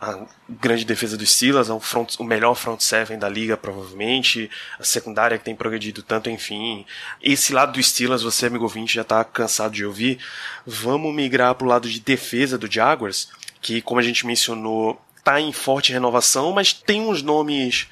a 0.00 0.26
grande 0.48 0.84
defesa 0.84 1.16
dos 1.16 1.30
Steelers, 1.30 1.70
é 1.70 1.72
o, 1.72 1.78
front, 1.78 2.16
o 2.18 2.24
melhor 2.24 2.56
front 2.56 2.80
seven 2.80 3.20
da 3.20 3.28
liga, 3.28 3.56
provavelmente, 3.56 4.50
a 4.80 4.82
secundária 4.82 5.38
que 5.38 5.44
tem 5.44 5.54
progredido 5.54 6.02
tanto, 6.02 6.28
enfim. 6.28 6.84
Esse 7.22 7.52
lado 7.52 7.74
dos 7.74 7.88
Steelers, 7.88 8.22
você, 8.22 8.46
amigo 8.46 8.64
ouvinte, 8.64 8.96
já 8.96 9.02
está 9.02 9.22
cansado 9.22 9.74
de 9.74 9.84
ouvir. 9.84 10.18
Vamos 10.66 11.14
migrar 11.14 11.54
para 11.54 11.64
o 11.64 11.68
lado 11.68 11.88
de 11.88 12.00
defesa 12.00 12.58
do 12.58 12.68
Jaguars, 12.68 13.28
que, 13.62 13.80
como 13.80 14.00
a 14.00 14.02
gente 14.02 14.26
mencionou, 14.26 15.00
está 15.18 15.40
em 15.40 15.52
forte 15.52 15.92
renovação, 15.92 16.50
mas 16.50 16.72
tem 16.72 17.02
uns 17.02 17.22
nomes 17.22 17.86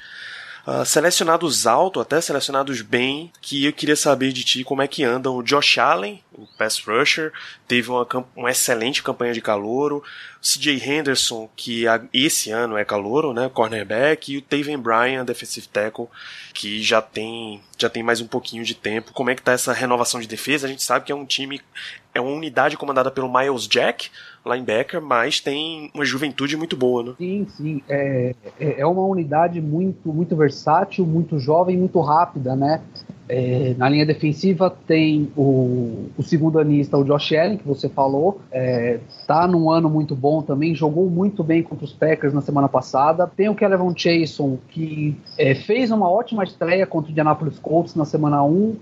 uh, 0.69 0.85
selecionados 0.85 1.65
alto, 1.65 1.99
até 1.99 2.21
selecionados 2.21 2.81
bem, 2.81 3.31
que 3.41 3.65
eu 3.65 3.73
queria 3.73 3.95
saber 3.95 4.31
de 4.31 4.43
ti 4.43 4.63
como 4.63 4.81
é 4.81 4.87
que 4.87 5.03
andam 5.03 5.35
o 5.35 5.43
Josh 5.43 5.79
Allen, 5.79 6.23
o 6.31 6.45
pass 6.57 6.79
rusher, 6.79 7.33
teve 7.67 7.89
uma, 7.89 8.07
uma 8.35 8.51
excelente 8.51 9.01
campanha 9.01 9.33
de 9.33 9.41
calouro, 9.41 10.03
CJ 10.41 10.81
Henderson, 10.85 11.49
que 11.55 11.83
esse 12.13 12.51
ano 12.51 12.77
é 12.77 12.85
calouro, 12.85 13.33
né, 13.33 13.49
cornerback, 13.49 14.31
e 14.31 14.37
o 14.37 14.41
Taven 14.41 14.77
Bryan, 14.77 15.25
defensive 15.25 15.67
tackle, 15.67 16.07
que 16.53 16.81
já 16.81 17.01
tem, 17.01 17.61
já 17.77 17.89
tem 17.89 18.03
mais 18.03 18.21
um 18.21 18.27
pouquinho 18.27 18.63
de 18.63 18.73
tempo. 18.73 19.11
Como 19.11 19.29
é 19.29 19.35
que 19.35 19.41
tá 19.41 19.51
essa 19.51 19.73
renovação 19.73 20.21
de 20.21 20.27
defesa? 20.27 20.65
A 20.65 20.69
gente 20.69 20.83
sabe 20.83 21.05
que 21.05 21.11
é 21.11 21.15
um 21.15 21.25
time, 21.25 21.61
é 22.13 22.21
uma 22.21 22.31
unidade 22.31 22.77
comandada 22.77 23.11
pelo 23.11 23.31
Miles 23.31 23.67
Jack, 23.67 24.09
linebacker, 24.45 25.01
mas 25.01 25.39
tem 25.39 25.91
uma 25.93 26.05
juventude 26.05 26.55
muito 26.57 26.75
boa, 26.75 27.03
né? 27.03 27.13
Sim, 27.17 27.47
sim. 27.49 27.81
É, 27.87 28.35
é, 28.59 28.81
é 28.81 28.85
uma 28.85 29.03
unidade 29.03 29.61
muito, 29.61 30.13
muito 30.13 30.35
versátil, 30.35 31.05
muito 31.05 31.39
jovem, 31.39 31.77
muito 31.77 31.99
rápida, 31.99 32.55
né? 32.55 32.81
É, 33.31 33.75
na 33.77 33.87
linha 33.87 34.07
defensiva 34.07 34.75
tem 34.87 35.31
o, 35.37 36.07
o, 36.17 36.23
segundo 36.23 36.57
anista, 36.57 36.97
o 36.97 37.03
Josh 37.03 37.33
Allen, 37.33 37.57
que 37.57 37.67
você 37.67 37.87
falou, 37.87 38.41
é, 38.51 38.99
tá 39.27 39.45
num 39.47 39.69
ano 39.69 39.87
muito 39.87 40.15
bom 40.15 40.41
também, 40.41 40.73
jogou 40.73 41.07
muito 41.07 41.43
bem 41.43 41.61
contra 41.61 41.85
os 41.85 41.93
Packers 41.93 42.33
na 42.33 42.41
semana 42.41 42.67
passada. 42.67 43.27
Tem 43.27 43.47
o 43.47 43.53
Kelvin 43.53 43.93
Chason, 43.95 44.57
que 44.69 45.15
é, 45.37 45.53
fez 45.53 45.91
uma 45.91 46.09
ótima 46.09 46.43
estreia 46.43 46.87
contra 46.87 47.09
o 47.09 47.11
Indianapolis 47.11 47.59
Colts 47.59 47.93
na 47.93 48.03
semana 48.03 48.43
1, 48.43 48.75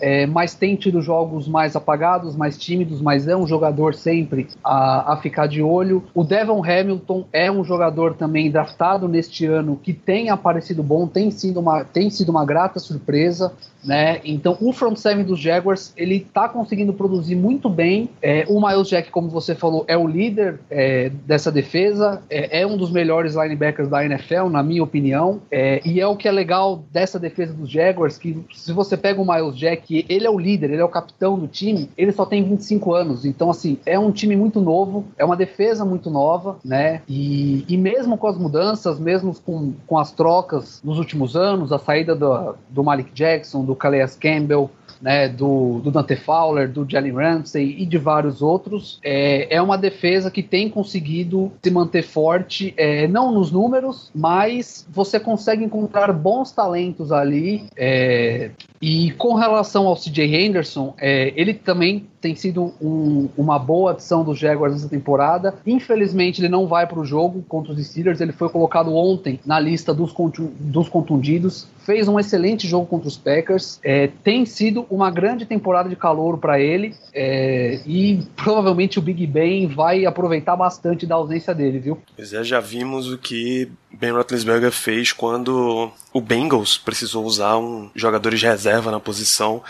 é, 0.00 0.26
mas 0.26 0.54
tem 0.54 0.76
tido 0.76 1.00
jogos 1.00 1.46
mais 1.48 1.76
apagados, 1.76 2.36
mais 2.36 2.58
tímidos, 2.58 3.00
mas 3.00 3.28
é 3.28 3.36
um 3.36 3.46
jogador 3.46 3.94
sempre 3.94 4.48
a, 4.62 5.12
a 5.12 5.16
ficar 5.16 5.46
de 5.46 5.62
olho. 5.62 6.04
O 6.14 6.24
Devon 6.24 6.62
Hamilton 6.64 7.24
é 7.32 7.50
um 7.50 7.64
jogador 7.64 8.14
também 8.14 8.50
draftado 8.50 9.08
neste 9.08 9.46
ano 9.46 9.78
que 9.82 9.92
tem 9.92 10.30
aparecido 10.30 10.82
bom, 10.82 11.06
tem 11.06 11.30
sido 11.30 11.60
uma, 11.60 11.84
tem 11.84 12.10
sido 12.10 12.30
uma 12.30 12.44
grata 12.44 12.78
surpresa. 12.78 13.52
Né? 13.84 14.20
Então 14.24 14.56
o 14.60 14.72
front 14.72 14.96
seven 14.96 15.24
dos 15.24 15.38
Jaguars 15.38 15.92
ele 15.94 16.16
está 16.16 16.48
conseguindo 16.48 16.92
produzir 16.94 17.36
muito 17.36 17.68
bem. 17.68 18.08
É, 18.22 18.44
o 18.48 18.60
Miles 18.60 18.88
Jack, 18.88 19.10
como 19.10 19.28
você 19.28 19.54
falou, 19.54 19.84
é 19.86 19.96
o 19.96 20.06
líder 20.06 20.58
é, 20.70 21.10
dessa 21.26 21.52
defesa, 21.52 22.22
é, 22.30 22.62
é, 22.62 22.66
um 22.66 22.78
dos 22.78 22.90
melhores 22.90 23.34
linebackers 23.34 23.88
da 23.88 24.04
NFL, 24.04 24.48
na 24.48 24.62
minha 24.62 24.82
opinião. 24.82 25.42
É, 25.50 25.82
e 25.84 26.00
é 26.00 26.06
o 26.06 26.16
que 26.16 26.26
é 26.26 26.32
legal 26.32 26.82
dessa 26.90 27.18
defesa 27.18 27.52
dos 27.52 27.70
Jaguars, 27.70 28.16
que 28.16 28.42
se 28.54 28.72
você 28.72 28.96
pega 28.96 29.20
o 29.20 29.26
Miles 29.26 29.56
Jack, 29.56 29.83
ele 30.08 30.26
é 30.26 30.30
o 30.30 30.38
líder, 30.38 30.70
ele 30.70 30.82
é 30.82 30.84
o 30.84 30.88
capitão 30.88 31.38
do 31.38 31.46
time, 31.46 31.90
ele 31.96 32.12
só 32.12 32.24
tem 32.24 32.42
25 32.42 32.94
anos. 32.94 33.24
Então 33.24 33.50
assim 33.50 33.78
é 33.84 33.98
um 33.98 34.10
time 34.10 34.36
muito 34.36 34.60
novo, 34.60 35.04
é 35.18 35.24
uma 35.24 35.36
defesa 35.36 35.84
muito 35.84 36.10
nova, 36.10 36.56
né? 36.64 37.02
E, 37.08 37.64
e 37.68 37.76
mesmo 37.76 38.16
com 38.16 38.26
as 38.26 38.38
mudanças, 38.38 38.98
mesmo 38.98 39.34
com, 39.44 39.74
com 39.86 39.98
as 39.98 40.10
trocas 40.10 40.80
nos 40.82 40.98
últimos 40.98 41.36
anos, 41.36 41.72
a 41.72 41.78
saída 41.78 42.14
do, 42.14 42.54
do 42.70 42.82
Malik 42.82 43.12
Jackson, 43.12 43.64
do 43.64 43.74
do 43.74 43.76
Calais 43.76 44.16
Campbell, 44.16 44.70
né, 45.02 45.28
do, 45.28 45.80
do 45.80 45.90
Dante 45.90 46.16
Fowler, 46.16 46.70
do 46.70 46.88
Jalen 46.88 47.12
Ramsey 47.12 47.76
e 47.78 47.84
de 47.84 47.98
vários 47.98 48.40
outros, 48.40 48.98
é, 49.04 49.54
é 49.54 49.60
uma 49.60 49.76
defesa 49.76 50.30
que 50.30 50.42
tem 50.42 50.70
conseguido 50.70 51.52
se 51.62 51.70
manter 51.70 52.02
forte, 52.02 52.72
é, 52.76 53.06
não 53.08 53.30
nos 53.30 53.50
números, 53.50 54.10
mas 54.14 54.86
você 54.88 55.20
consegue 55.20 55.64
encontrar 55.64 56.10
bons 56.12 56.52
talentos 56.52 57.12
ali. 57.12 57.66
É, 57.76 58.52
e 58.86 59.12
com 59.12 59.32
relação 59.32 59.86
ao 59.86 59.96
CJ 59.96 60.24
Henderson, 60.36 60.92
é, 60.98 61.32
ele 61.36 61.54
também 61.54 62.06
tem 62.20 62.34
sido 62.34 62.74
um, 62.82 63.30
uma 63.34 63.58
boa 63.58 63.92
adição 63.92 64.22
dos 64.22 64.38
Jaguars 64.38 64.74
nessa 64.74 64.90
temporada. 64.90 65.54
Infelizmente, 65.66 66.42
ele 66.42 66.50
não 66.50 66.66
vai 66.66 66.86
para 66.86 67.00
o 67.00 67.04
jogo 67.04 67.42
contra 67.48 67.72
os 67.72 67.82
Steelers. 67.86 68.20
Ele 68.20 68.32
foi 68.32 68.50
colocado 68.50 68.94
ontem 68.94 69.40
na 69.46 69.58
lista 69.58 69.94
dos, 69.94 70.12
dos 70.60 70.88
contundidos. 70.90 71.66
Fez 71.78 72.08
um 72.08 72.20
excelente 72.20 72.68
jogo 72.68 72.84
contra 72.84 73.08
os 73.08 73.16
Packers. 73.16 73.80
É, 73.82 74.08
tem 74.22 74.44
sido 74.44 74.86
uma 74.90 75.10
grande 75.10 75.46
temporada 75.46 75.88
de 75.88 75.96
calor 75.96 76.36
para 76.36 76.60
ele. 76.60 76.94
É, 77.14 77.80
e 77.86 78.22
provavelmente 78.36 78.98
o 78.98 79.02
Big 79.02 79.26
Ben 79.26 79.66
vai 79.66 80.04
aproveitar 80.04 80.56
bastante 80.56 81.06
da 81.06 81.14
ausência 81.14 81.54
dele, 81.54 81.78
viu? 81.78 81.98
Pois 82.14 82.34
é, 82.34 82.44
já 82.44 82.60
vimos 82.60 83.10
o 83.10 83.16
que 83.16 83.70
Ben 83.98 84.12
Roethlisberger 84.12 84.72
fez 84.72 85.12
quando 85.12 85.92
o 86.12 86.20
Bengals 86.20 86.78
precisou 86.78 87.24
usar 87.24 87.56
um 87.56 87.90
jogadores 87.94 88.40
de 88.40 88.46
reserva 88.46 88.90
na 88.90 89.00
posição. 89.00 89.62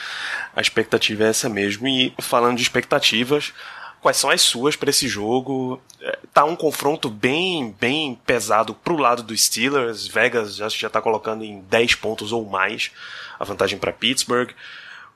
A 0.55 0.61
expectativa 0.61 1.25
é 1.25 1.29
essa 1.29 1.49
mesmo. 1.49 1.87
E 1.87 2.15
falando 2.21 2.57
de 2.57 2.63
expectativas, 2.63 3.53
quais 4.01 4.17
são 4.17 4.31
as 4.31 4.43
suas 4.43 4.77
para 4.77 4.91
esse 4.91 5.09
jogo? 5.09 5.81
É, 6.01 6.19
tá 6.33 6.45
um 6.45 6.57
confronto 6.57 7.09
bem, 7.09 7.75
bem 7.79 8.19
pesado 8.27 8.75
pro 8.75 8.97
lado 8.97 9.23
dos 9.23 9.45
Steelers. 9.45 10.07
Vegas 10.07 10.57
já 10.57 10.69
já 10.69 10.91
tá 10.91 11.01
colocando 11.01 11.45
em 11.45 11.61
10 11.61 11.95
pontos 11.97 12.33
ou 12.33 12.45
mais 12.45 12.91
a 13.39 13.45
vantagem 13.45 13.79
para 13.79 13.93
Pittsburgh. 13.93 14.51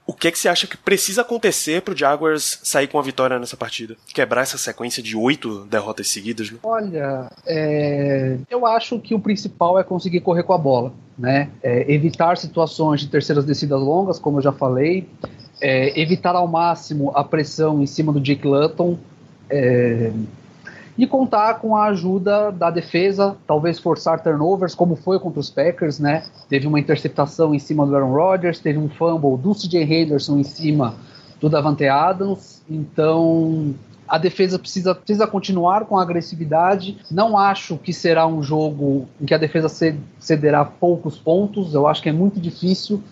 O 0.09 0.15
que, 0.15 0.29
é 0.29 0.31
que 0.31 0.39
você 0.39 0.49
acha 0.49 0.67
que 0.67 0.75
precisa 0.75 1.21
acontecer 1.21 1.83
para 1.83 1.93
o 1.93 1.97
Jaguars 1.97 2.61
sair 2.63 2.89
com 2.89 2.99
a 2.99 3.03
vitória 3.03 3.39
nessa 3.39 3.59
partida? 3.59 3.95
Quebrar 4.15 4.41
essa 4.41 4.57
sequência 4.57 5.03
de 5.03 5.15
oito 5.15 5.67
derrotas 5.67 6.09
seguidas? 6.09 6.51
Né? 6.51 6.59
Olha, 6.63 7.31
é... 7.47 8.39
eu 8.49 8.67
acho 8.67 8.99
que 9.01 9.15
o 9.15 9.21
principal 9.21 9.79
é 9.79 9.85
conseguir 9.85 10.21
correr 10.21 10.45
com 10.45 10.55
a 10.55 10.59
bola. 10.59 10.95
Né? 11.19 11.51
É, 11.63 11.93
evitar 11.93 12.39
situações 12.39 13.03
de 13.03 13.09
terceiras 13.09 13.45
descidas 13.45 13.79
longas, 13.79 14.19
como 14.19 14.39
eu 14.39 14.43
já 14.43 14.51
falei. 14.51 15.07
É, 15.61 16.01
evitar 16.01 16.35
ao 16.35 16.49
máximo 16.49 17.13
a 17.15 17.23
pressão 17.23 17.83
em 17.83 17.87
cima 17.87 18.11
do 18.11 18.19
Jake 18.19 18.47
Lutton. 18.47 18.99
E 20.99 21.07
contar 21.07 21.61
com 21.61 21.77
a 21.77 21.85
ajuda 21.85 22.51
da 22.51 22.71
defesa, 22.71 23.37
talvez 23.47 23.79
forçar 23.79 24.21
turnovers, 24.21 24.75
como 24.75 24.97
foi 24.97 25.21
contra 25.21 25.39
os 25.39 25.49
Packers, 25.49 26.01
né? 26.01 26.25
Teve 26.49 26.67
uma 26.67 26.81
interceptação 26.81 27.55
em 27.55 27.59
cima 27.61 27.87
do 27.87 27.95
Aaron 27.95 28.13
Rodgers, 28.13 28.59
teve 28.59 28.81
um 28.81 28.89
fumble 28.89 29.39
do 29.39 29.55
CJ 29.55 29.85
Henderson 29.85 30.39
em 30.39 30.43
cima 30.43 30.97
do 31.41 31.49
Davante 31.49 31.87
Adams, 31.87 32.65
então 32.69 33.77
a 34.09 34.19
defesa 34.19 34.59
precisa, 34.59 34.93
precisa 34.95 35.27
continuar 35.27 35.85
com 35.85 35.97
a 35.99 36.03
agressividade. 36.03 36.99
Não 37.11 37.39
acho 37.39 37.77
que 37.77 37.93
será 37.93 38.27
um 38.27 38.43
jogo 38.43 39.07
em 39.21 39.27
que 39.27 39.35
a 39.35 39.39
defesa 39.39 39.69
cederá 40.19 40.65
poucos 40.65 41.17
pontos. 41.19 41.75
Eu 41.75 41.87
acho 41.87 42.03
que 42.03 42.09
é 42.09 42.13
muito 42.13 42.41
difícil 42.41 43.03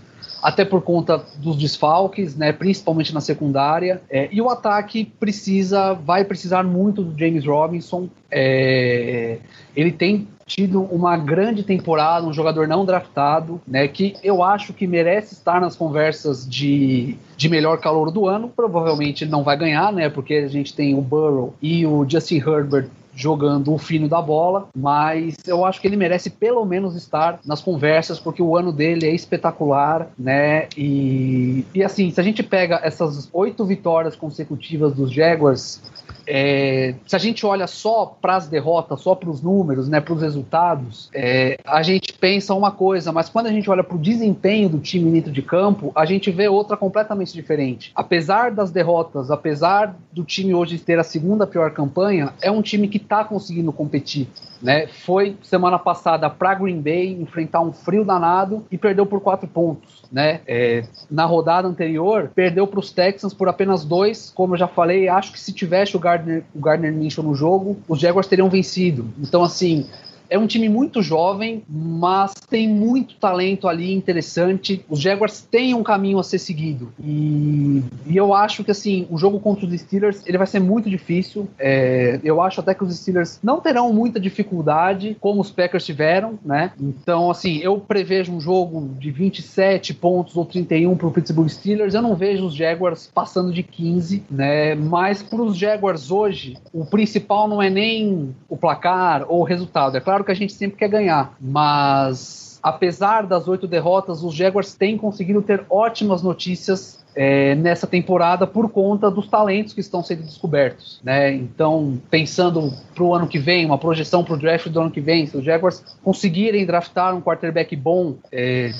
até 0.43 0.65
por 0.65 0.83
conta 0.83 1.23
dos 1.39 1.57
desfalques, 1.57 2.37
né, 2.37 2.53
principalmente 2.53 3.13
na 3.13 3.21
secundária. 3.21 4.01
É, 4.09 4.29
e 4.31 4.41
o 4.41 4.49
ataque 4.49 5.05
precisa, 5.05 5.93
vai 5.95 6.25
precisar 6.25 6.63
muito 6.63 7.03
do 7.03 7.19
James 7.19 7.45
Robinson. 7.45 8.09
É, 8.31 9.39
ele 9.75 9.93
tem 9.93 10.29
tido 10.47 10.83
uma 10.83 11.17
grande 11.17 11.65
temporada, 11.65 12.25
um 12.25 12.33
jogador 12.33 12.69
não 12.69 12.85
draftado, 12.85 13.61
né, 13.67 13.89
que 13.89 14.15
eu 14.23 14.43
acho 14.43 14.73
que 14.73 14.87
merece 14.87 15.35
estar 15.35 15.61
nas 15.61 15.75
conversas 15.75 16.49
de, 16.49 17.17
de 17.37 17.49
melhor 17.49 17.81
calor 17.81 18.13
do 18.13 18.29
ano. 18.29 18.49
Provavelmente 18.55 19.27
não 19.27 19.43
vai 19.43 19.57
ganhar, 19.57 19.93
né, 19.93 20.09
porque 20.09 20.35
a 20.35 20.49
gente 20.49 20.73
tem 20.75 20.95
o 20.95 21.01
Burrow 21.01 21.55
e 21.61 21.85
o 21.85 22.09
Justin 22.09 22.37
Herbert 22.37 22.89
jogando 23.17 23.73
o 23.73 23.79
fino 23.79 24.09
da 24.09 24.21
bola, 24.21 24.69
mas 24.77 25.35
eu 25.47 25.65
acho 25.65 25.81
que 25.81 25.89
ele 25.89 25.97
merece 25.97 26.29
pelo 26.29 26.65
menos 26.67 26.95
estar 26.95 27.41
nas 27.45 27.63
conversas, 27.63 28.21
porque 28.21 28.43
o 28.43 28.55
ano 28.55 28.71
dele 28.71 29.07
é 29.07 29.15
espetacular, 29.15 30.09
né? 30.19 30.69
E, 30.77 31.65
e 31.75 31.83
assim, 31.83 32.11
se 32.11 32.21
a 32.21 32.23
gente 32.23 32.43
pega 32.43 32.79
essas 32.85 33.29
oito 33.33 33.65
vitórias 33.65 34.15
consecutivas 34.15 34.93
dos 34.93 35.11
Jaguars, 35.11 35.81
é, 36.27 36.95
se 37.07 37.15
a 37.15 37.19
gente 37.19 37.47
olha 37.47 37.67
só 37.67 38.17
para 38.21 38.37
as 38.37 38.49
derrotas, 38.49 39.01
só 39.01 39.15
para 39.15 39.31
os 39.31 39.41
números, 39.41 39.89
né, 39.89 40.01
para 40.01 40.15
os 40.15 40.23
resultados, 40.23 41.09
é, 41.15 41.59
a 41.65 41.83
gente 41.83 42.13
pensa 42.13 42.55
uma 42.55 42.71
coisa, 42.71 43.13
mas 43.13 43.29
quando 43.29 43.47
a 43.47 43.53
gente 43.53 43.71
olha 43.71 43.85
para 43.85 43.97
o 43.97 44.01
desempenho 44.01 44.69
do 44.69 44.79
time 44.79 45.11
dentro 45.11 45.31
de 45.31 45.43
campo, 45.43 45.93
a 45.95 46.05
gente 46.05 46.31
vê 46.31 46.49
outra 46.49 46.77
completamente 46.77 47.33
diferente. 47.33 47.93
Apesar 47.95 48.51
das 48.51 48.71
derrotas, 48.71 49.31
apesar 49.31 49.97
do 50.13 50.25
time 50.25 50.55
hoje 50.55 50.79
ter 50.79 50.99
a 50.99 51.05
segunda 51.05 51.47
pior 51.47 51.71
campanha, 51.71 52.33
é 52.43 52.51
um 52.51 52.63
time 52.63 52.89
que 52.89 52.97
está 52.97 53.25
conseguindo 53.25 53.73
competir. 53.73 54.29
Né? 54.61 54.87
Foi 54.87 55.37
semana 55.43 55.79
passada 55.79 56.29
para 56.31 56.55
Green 56.55 56.81
Bay 56.81 57.13
enfrentar 57.13 57.61
um 57.61 57.73
frio 57.73 58.05
danado 58.05 58.65
e 58.71 58.79
perdeu 58.79 59.07
por 59.07 59.21
quatro 59.21 59.47
pontos. 59.47 60.03
Né? 60.11 60.41
É, 60.47 60.85
na 61.11 61.25
rodada 61.25 61.69
anterior, 61.69 62.31
perdeu 62.35 62.67
para 62.67 62.81
os 62.81 62.91
Texans 62.91 63.35
por 63.35 63.49
apenas 63.49 63.85
dois. 63.85 64.33
Como 64.35 64.55
eu 64.55 64.59
já 64.59 64.69
falei, 64.69 65.09
acho 65.09 65.33
que 65.33 65.41
se 65.41 65.53
tivesse 65.53 65.97
o 65.97 66.01
Gardner, 66.17 66.45
o 66.55 66.61
Gardner 66.61 66.93
Minshew 66.93 67.23
no 67.23 67.35
jogo, 67.35 67.77
os 67.89 68.01
Jaguars 68.01 68.27
teriam 68.27 68.49
vencido. 68.49 69.07
Então, 69.21 69.43
assim, 69.43 69.87
é 70.29 70.39
um 70.39 70.47
time 70.47 70.69
muito 70.69 71.03
jovem, 71.03 71.63
mas 71.69 72.35
tem 72.49 72.69
muito 72.69 73.17
talento 73.17 73.69
ali 73.69 73.93
interessante. 73.93 74.85
Os 74.89 75.01
Jaguars 75.01 75.41
têm 75.41 75.75
um 75.75 75.83
caminho 75.83 76.19
a 76.19 76.25
ser 76.25 76.39
seguido. 76.39 76.93
E, 77.03 77.83
e 78.07 78.17
eu 78.17 78.35
acho 78.35 78.65
que 78.65 78.71
assim, 78.71 79.07
o 79.11 79.19
jogo 79.19 79.41
contra 79.41 79.67
os 79.67 79.81
Steelers 79.81 80.23
ele 80.27 80.39
vai 80.39 80.47
ser 80.47 80.61
muito 80.61 80.91
difícil. 80.91 81.49
É, 81.59 82.21
eu 82.23 82.41
acho 82.41 82.61
até 82.61 82.75
que 82.75 82.85
os 82.85 82.97
Steelers 82.97 83.39
não 83.43 83.61
terão 83.61 83.93
muita 83.93 84.19
dificuldade, 84.19 85.17
como 85.21 85.41
os 85.41 85.51
Packers 85.51 85.85
tiveram, 85.85 86.39
né? 86.45 86.73
Então, 86.81 87.31
assim, 87.31 87.59
eu 87.59 87.79
prevejo 87.79 88.33
um 88.33 88.41
jogo 88.41 88.91
de 88.99 89.11
27 89.11 89.95
pontos 89.95 90.37
ou 90.37 90.45
31 90.45 90.97
para 90.97 91.07
o 91.07 91.11
Pittsburgh 91.11 91.49
Steelers. 91.49 91.95
Eu 91.95 92.03
não 92.03 92.15
vejo 92.15 92.47
os 92.47 92.55
Jaguars 92.55 93.11
passando 93.13 93.53
de 93.53 93.63
15, 93.63 94.25
né? 94.31 94.75
Mas 94.75 95.23
para 95.23 95.43
os 95.43 95.57
Jaguars 95.57 96.11
hoje, 96.11 96.57
o 96.73 96.85
principal 96.85 97.49
não 97.49 97.63
é 97.63 97.71
nem 97.71 98.35
o 98.49 98.57
placar 98.57 99.25
ou 99.29 99.41
o 99.41 99.45
resultado. 99.45 99.97
É 99.97 100.01
claro 100.01 100.16
Claro 100.17 100.25
que 100.25 100.33
a 100.33 100.35
gente 100.35 100.55
sempre 100.55 100.79
quer 100.79 100.89
ganhar, 100.89 101.37
mas 101.39 102.59
apesar 102.63 103.27
das 103.27 103.47
oito 103.49 103.67
derrotas, 103.67 104.23
os 104.23 104.35
Jaguars 104.35 104.73
têm 104.73 104.97
conseguido 104.97 105.43
ter 105.43 105.67
ótimas 105.69 106.23
notícias 106.23 107.05
é, 107.15 107.55
nessa 107.55 107.87
temporada 107.87 108.47
por 108.47 108.71
conta 108.71 109.11
dos 109.11 109.29
talentos 109.29 109.75
que 109.75 109.81
estão 109.81 110.03
sendo 110.03 110.23
descobertos. 110.23 111.03
Né? 111.05 111.35
Então, 111.35 112.01
pensando 112.11 112.73
para 112.95 113.05
o 113.05 113.15
ano 113.15 113.27
que 113.27 113.39
vem, 113.39 113.67
uma 113.67 113.77
projeção 113.77 114.25
para 114.25 114.33
o 114.33 114.39
draft 114.39 114.69
do 114.69 114.81
ano 114.81 114.91
que 114.91 115.03
vem, 115.03 115.27
se 115.27 115.37
os 115.37 115.45
Jaguars 115.45 115.85
conseguirem 116.03 116.65
draftar 116.65 117.15
um 117.15 117.21
quarterback 117.21 117.77
bom, 117.77 118.15
é, 118.33 118.73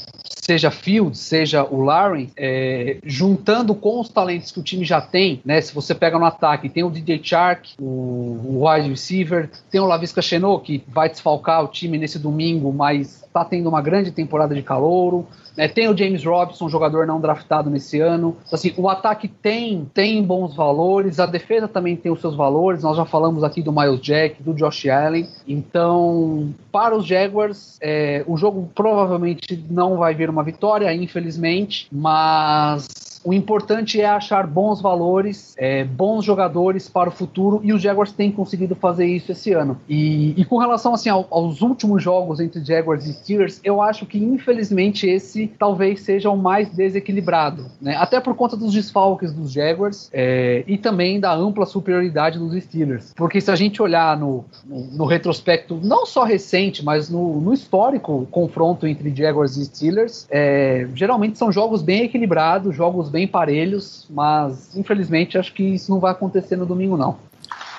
seja 0.43 0.71
Fields, 0.71 1.19
seja 1.19 1.65
o 1.65 1.83
Lawrence, 1.83 2.33
é, 2.37 2.99
juntando 3.05 3.75
com 3.75 4.01
os 4.01 4.09
talentos 4.09 4.53
que 4.53 4.61
o 4.61 4.63
time 4.63 4.85
já 4.85 5.01
tem, 5.01 5.41
né? 5.45 5.61
Se 5.61 5.75
você 5.75 5.95
pega 5.95 6.19
no 6.19 6.25
ataque, 6.25 6.69
tem 6.69 6.85
o 6.85 6.91
DJ 6.91 7.21
Chark, 7.23 7.75
o, 7.81 7.85
o 7.85 8.69
wide 8.69 8.89
receiver, 8.89 9.51
tem 9.71 9.81
o 9.81 9.87
Lavisca 9.87 10.23
Chenot, 10.23 10.65
que 10.65 10.85
vai 10.89 11.09
desfalcar 11.09 11.65
o 11.65 11.69
time 11.69 11.99
nesse 11.99 12.19
domingo, 12.19 12.73
mas 12.73 13.27
está 13.37 13.45
tendo 13.45 13.69
uma 13.69 13.83
grande 13.83 14.11
temporada 14.11 14.55
de 14.55 14.63
calouro. 14.63 15.27
Né? 15.57 15.69
Tem 15.69 15.89
o 15.89 15.97
James 15.97 16.25
Robinson, 16.25 16.69
jogador 16.69 17.07
não 17.07 17.21
draftado 17.21 17.71
nesse 17.71 18.01
ano. 18.01 18.37
Assim, 18.53 18.73
o 18.77 18.89
ataque 18.89 19.29
tem, 19.29 19.87
tem 19.93 20.23
bons 20.23 20.55
valores, 20.55 21.19
a 21.19 21.27
defesa 21.27 21.67
também 21.67 21.97
tem 21.97 22.13
os 22.13 22.21
seus 22.21 22.35
valores. 22.35 22.83
Nós 22.83 22.97
já 22.97 23.05
falamos 23.05 23.43
aqui 23.43 23.63
do 23.63 23.73
Miles 23.73 24.01
Jack, 24.01 24.43
do 24.43 24.55
Josh 24.55 24.87
Allen. 24.87 25.27
Então, 25.47 26.55
para 26.71 26.97
os 26.97 27.07
Jaguars, 27.07 27.79
é, 27.81 28.23
o 28.27 28.37
jogo 28.37 28.71
provavelmente 28.75 29.65
não 29.69 29.97
vai 29.97 30.15
vir 30.15 30.26
uma 30.31 30.43
vitória, 30.43 30.93
infelizmente, 30.95 31.89
mas 31.91 32.87
o 33.27 33.35
importante 33.35 34.01
é 34.01 34.07
achar 34.07 34.47
bons 34.47 34.81
valores, 34.81 35.53
é, 35.59 35.83
bons 35.83 36.25
jogadores 36.25 36.89
para 36.89 37.09
o 37.09 37.13
futuro 37.13 37.61
e 37.65 37.73
os 37.73 37.83
Jaguars 37.83 38.13
têm 38.13 38.31
conseguido 38.31 38.77
fazer 38.77 39.05
isso 39.05 39.33
esse 39.33 39.53
ano. 39.53 39.81
E, 39.89 40.33
e 40.41 40.45
com 40.45 40.59
relação 40.59 40.95
assim 40.95 41.09
ao, 41.09 41.27
aos 41.29 41.61
últimos 41.61 42.01
jogos 42.01 42.39
entre 42.39 42.65
Jaguars 42.65 43.05
e 43.05 43.13
Steelers, 43.13 43.61
eu 43.65 43.83
acho 43.83 44.07
que 44.07 44.17
infelizmente 44.17 45.09
esse 45.09 45.49
talvez 45.59 46.03
seja 46.03 46.31
o 46.31 46.37
mais 46.37 46.69
desequilibrado, 46.69 47.67
né? 47.81 47.97
Até 47.97 48.21
por 48.21 48.37
conta 48.37 48.57
dos 48.57 48.73
desfalques 48.73 49.33
dos 49.33 49.51
Jaguars 49.51 50.09
é, 50.13 50.63
e 50.65 50.79
também 50.79 51.19
da 51.19 51.35
ampla 51.35 51.67
superioridade 51.67 52.39
dos 52.39 52.55
Steelers. 52.63 53.13
Porque 53.17 53.41
se 53.41 53.51
a 53.51 53.57
gente 53.57 53.83
olhar 53.83 54.17
no, 54.17 54.45
no, 54.65 54.85
no 54.99 55.05
retrospecto, 55.05 55.81
não 55.83 56.07
só 56.07 56.23
recente, 56.23 56.85
mas 56.85 57.11
no, 57.11 57.41
no 57.41 57.53
histórico 57.53 58.25
confronto 58.31 58.87
entre 58.87 59.13
Jaguars 59.13 59.57
e 59.57 59.65
Steelers, 59.65 60.29
é, 60.31 60.87
geralmente 60.95 61.37
são 61.37 61.51
jogos 61.51 61.83
bem 61.83 62.05
equilibrados, 62.05 62.77
jogos 62.77 63.16
bem 63.17 63.27
parelhos, 63.27 64.07
mas 64.11 64.77
infelizmente 64.77 65.39
acho 65.39 65.55
que 65.55 65.63
isso 65.63 65.91
não 65.91 65.99
vai 65.99 66.13
acontecer 66.13 66.55
no 66.55 66.67
domingo, 66.67 66.99
não. 66.99 67.19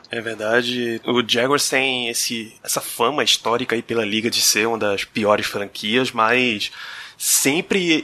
É 0.10 0.20
verdade. 0.20 1.00
O 1.06 1.22
Jaguars 1.28 1.70
tem 1.70 2.10
esse, 2.10 2.56
essa 2.64 2.82
fama 2.82 3.24
histórica 3.24 3.76
aí 3.76 3.84
pela 3.84 4.04
liga 4.04 4.32
de 4.32 4.42
ser 4.42 4.68
uma 4.68 4.80
das 4.80 5.04
piores 5.04 5.46
franquias, 5.46 6.12
mas 6.12 6.72
sempre, 7.16 8.04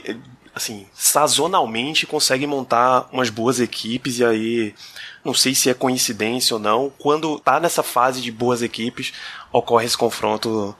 assim, 0.54 0.86
sazonalmente 0.94 2.06
consegue 2.06 2.46
montar 2.46 3.08
umas 3.10 3.30
boas 3.30 3.58
equipes 3.58 4.20
e 4.20 4.24
aí 4.24 4.74
não 5.24 5.34
sei 5.34 5.56
se 5.56 5.68
é 5.68 5.74
coincidência 5.74 6.54
ou 6.54 6.60
não, 6.60 6.92
quando 6.98 7.40
tá 7.40 7.58
nessa 7.58 7.82
fase 7.82 8.20
de 8.20 8.30
boas 8.30 8.62
equipes, 8.62 9.12
ocorre 9.50 9.86
esse 9.86 9.98
confronto 9.98 10.76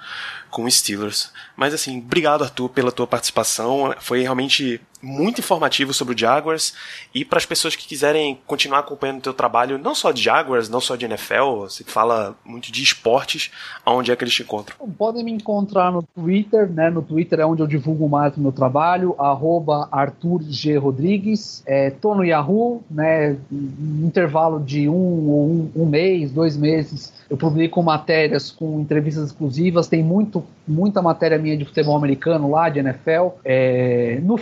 com 0.50 0.66
os 0.66 0.74
Steelers. 0.76 1.32
Mas 1.56 1.74
assim, 1.74 1.98
obrigado 1.98 2.44
Arthur 2.44 2.68
pela 2.68 2.92
tua 2.92 3.08
participação. 3.08 3.92
Foi 3.98 4.22
realmente 4.22 4.80
muito 5.04 5.40
informativo 5.40 5.92
sobre 5.92 6.14
o 6.14 6.18
Jaguars 6.18 6.74
e 7.14 7.24
para 7.24 7.38
as 7.38 7.46
pessoas 7.46 7.76
que 7.76 7.86
quiserem 7.86 8.38
continuar 8.46 8.80
acompanhando 8.80 9.18
o 9.18 9.22
teu 9.22 9.34
trabalho, 9.34 9.78
não 9.78 9.94
só 9.94 10.10
de 10.10 10.22
Jaguars, 10.22 10.68
não 10.68 10.80
só 10.80 10.96
de 10.96 11.04
NFL, 11.04 11.60
você 11.60 11.84
fala 11.84 12.34
muito 12.44 12.72
de 12.72 12.82
esportes, 12.82 13.50
aonde 13.84 14.10
é 14.10 14.16
que 14.16 14.24
eles 14.24 14.34
te 14.34 14.42
encontram? 14.42 14.76
Podem 14.96 15.22
me 15.22 15.32
encontrar 15.32 15.92
no 15.92 16.02
Twitter, 16.02 16.70
né? 16.70 16.88
No 16.90 17.02
Twitter 17.02 17.40
é 17.40 17.46
onde 17.46 17.62
eu 17.62 17.66
divulgo 17.66 18.08
mais 18.08 18.36
o 18.36 18.40
meu 18.40 18.52
trabalho, 18.52 19.14
arroba 19.18 19.88
Arthur 19.92 20.42
G. 20.48 20.76
Rodrigues. 20.76 21.62
É, 21.66 21.90
tô 21.90 22.14
no 22.14 22.24
Yahoo, 22.24 22.82
né? 22.90 23.36
Intervalo 23.50 24.60
de 24.60 24.88
um 24.88 25.28
ou 25.28 25.46
um, 25.46 25.72
um 25.76 25.86
mês, 25.86 26.32
dois 26.32 26.56
meses, 26.56 27.12
eu 27.28 27.36
publico 27.36 27.82
matérias 27.82 28.50
com 28.50 28.80
entrevistas 28.80 29.26
exclusivas, 29.26 29.88
tem 29.88 30.02
muito, 30.02 30.44
muita 30.68 31.00
matéria 31.00 31.38
minha 31.38 31.56
de 31.56 31.64
futebol 31.64 31.96
americano 31.96 32.50
lá, 32.50 32.68
de 32.68 32.78
NFL. 32.78 33.28
É, 33.44 34.20
no 34.22 34.36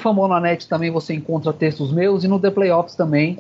Famonanet 0.53 0.69
também 0.69 0.91
você 0.91 1.15
encontra 1.15 1.53
textos 1.53 1.93
meus 1.93 2.25
e 2.25 2.29
no 2.29 2.38
The 2.38 2.51
Playoffs 2.51 2.95
também. 2.95 3.38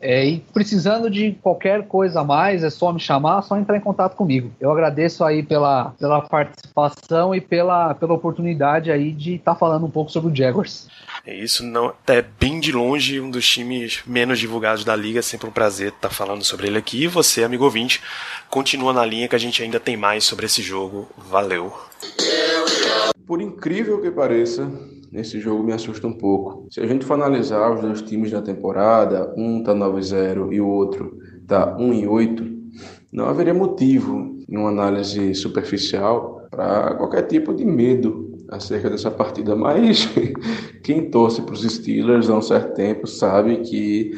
É, 0.00 0.26
e 0.26 0.40
precisando 0.52 1.08
de 1.08 1.32
qualquer 1.40 1.86
coisa 1.86 2.20
a 2.20 2.24
mais, 2.24 2.62
é 2.62 2.68
só 2.68 2.92
me 2.92 3.00
chamar, 3.00 3.38
é 3.38 3.42
só 3.42 3.56
entrar 3.56 3.78
em 3.78 3.80
contato 3.80 4.14
comigo. 4.14 4.52
Eu 4.60 4.70
agradeço 4.70 5.24
aí 5.24 5.42
pela, 5.42 5.94
pela 5.98 6.20
participação 6.20 7.34
e 7.34 7.40
pela, 7.40 7.94
pela 7.94 8.12
oportunidade 8.12 8.90
aí 8.90 9.12
de 9.12 9.36
estar 9.36 9.54
tá 9.54 9.58
falando 9.58 9.86
um 9.86 9.90
pouco 9.90 10.12
sobre 10.12 10.30
o 10.30 10.36
Jaguars. 10.36 10.88
É 11.26 11.34
isso, 11.34 11.64
não 11.64 11.94
é 12.06 12.20
bem 12.20 12.60
de 12.60 12.70
longe 12.70 13.18
um 13.18 13.30
dos 13.30 13.48
times 13.48 14.02
menos 14.06 14.38
divulgados 14.38 14.84
da 14.84 14.94
liga, 14.94 15.20
é 15.20 15.22
sempre 15.22 15.48
um 15.48 15.52
prazer 15.52 15.88
estar 15.88 16.10
tá 16.10 16.14
falando 16.14 16.44
sobre 16.44 16.66
ele 16.66 16.76
aqui. 16.76 17.04
E 17.04 17.08
você, 17.08 17.42
amigo 17.42 17.64
ouvinte, 17.64 18.02
continua 18.50 18.92
na 18.92 19.06
linha 19.06 19.26
que 19.26 19.36
a 19.36 19.40
gente 19.40 19.62
ainda 19.62 19.80
tem 19.80 19.96
mais 19.96 20.24
sobre 20.24 20.44
esse 20.44 20.60
jogo. 20.60 21.08
Valeu! 21.16 21.72
Por 23.26 23.40
incrível 23.40 24.02
que 24.02 24.10
pareça, 24.10 24.70
nesse 25.14 25.38
jogo 25.38 25.62
me 25.62 25.72
assusta 25.72 26.08
um 26.08 26.12
pouco. 26.12 26.66
Se 26.70 26.80
a 26.80 26.86
gente 26.86 27.04
for 27.04 27.14
analisar 27.14 27.72
os 27.72 27.80
dois 27.80 28.02
times 28.02 28.32
da 28.32 28.42
temporada, 28.42 29.32
um 29.36 29.62
tá 29.62 29.72
9-0 29.72 30.52
e 30.52 30.60
o 30.60 30.66
outro 30.66 31.16
tá 31.46 31.76
1 31.78 32.10
8, 32.10 32.44
não 33.12 33.26
haveria 33.26 33.54
motivo 33.54 34.36
em 34.48 34.56
uma 34.58 34.70
análise 34.70 35.32
superficial 35.36 36.48
para 36.50 36.96
qualquer 36.96 37.22
tipo 37.22 37.54
de 37.54 37.64
medo 37.64 38.36
acerca 38.50 38.90
dessa 38.90 39.10
partida, 39.10 39.54
mas 39.54 40.08
quem 40.82 41.08
torce 41.10 41.42
para 41.42 41.54
os 41.54 41.62
Steelers 41.62 42.28
há 42.28 42.36
um 42.36 42.42
certo 42.42 42.74
tempo 42.74 43.06
sabe 43.06 43.58
que 43.58 44.12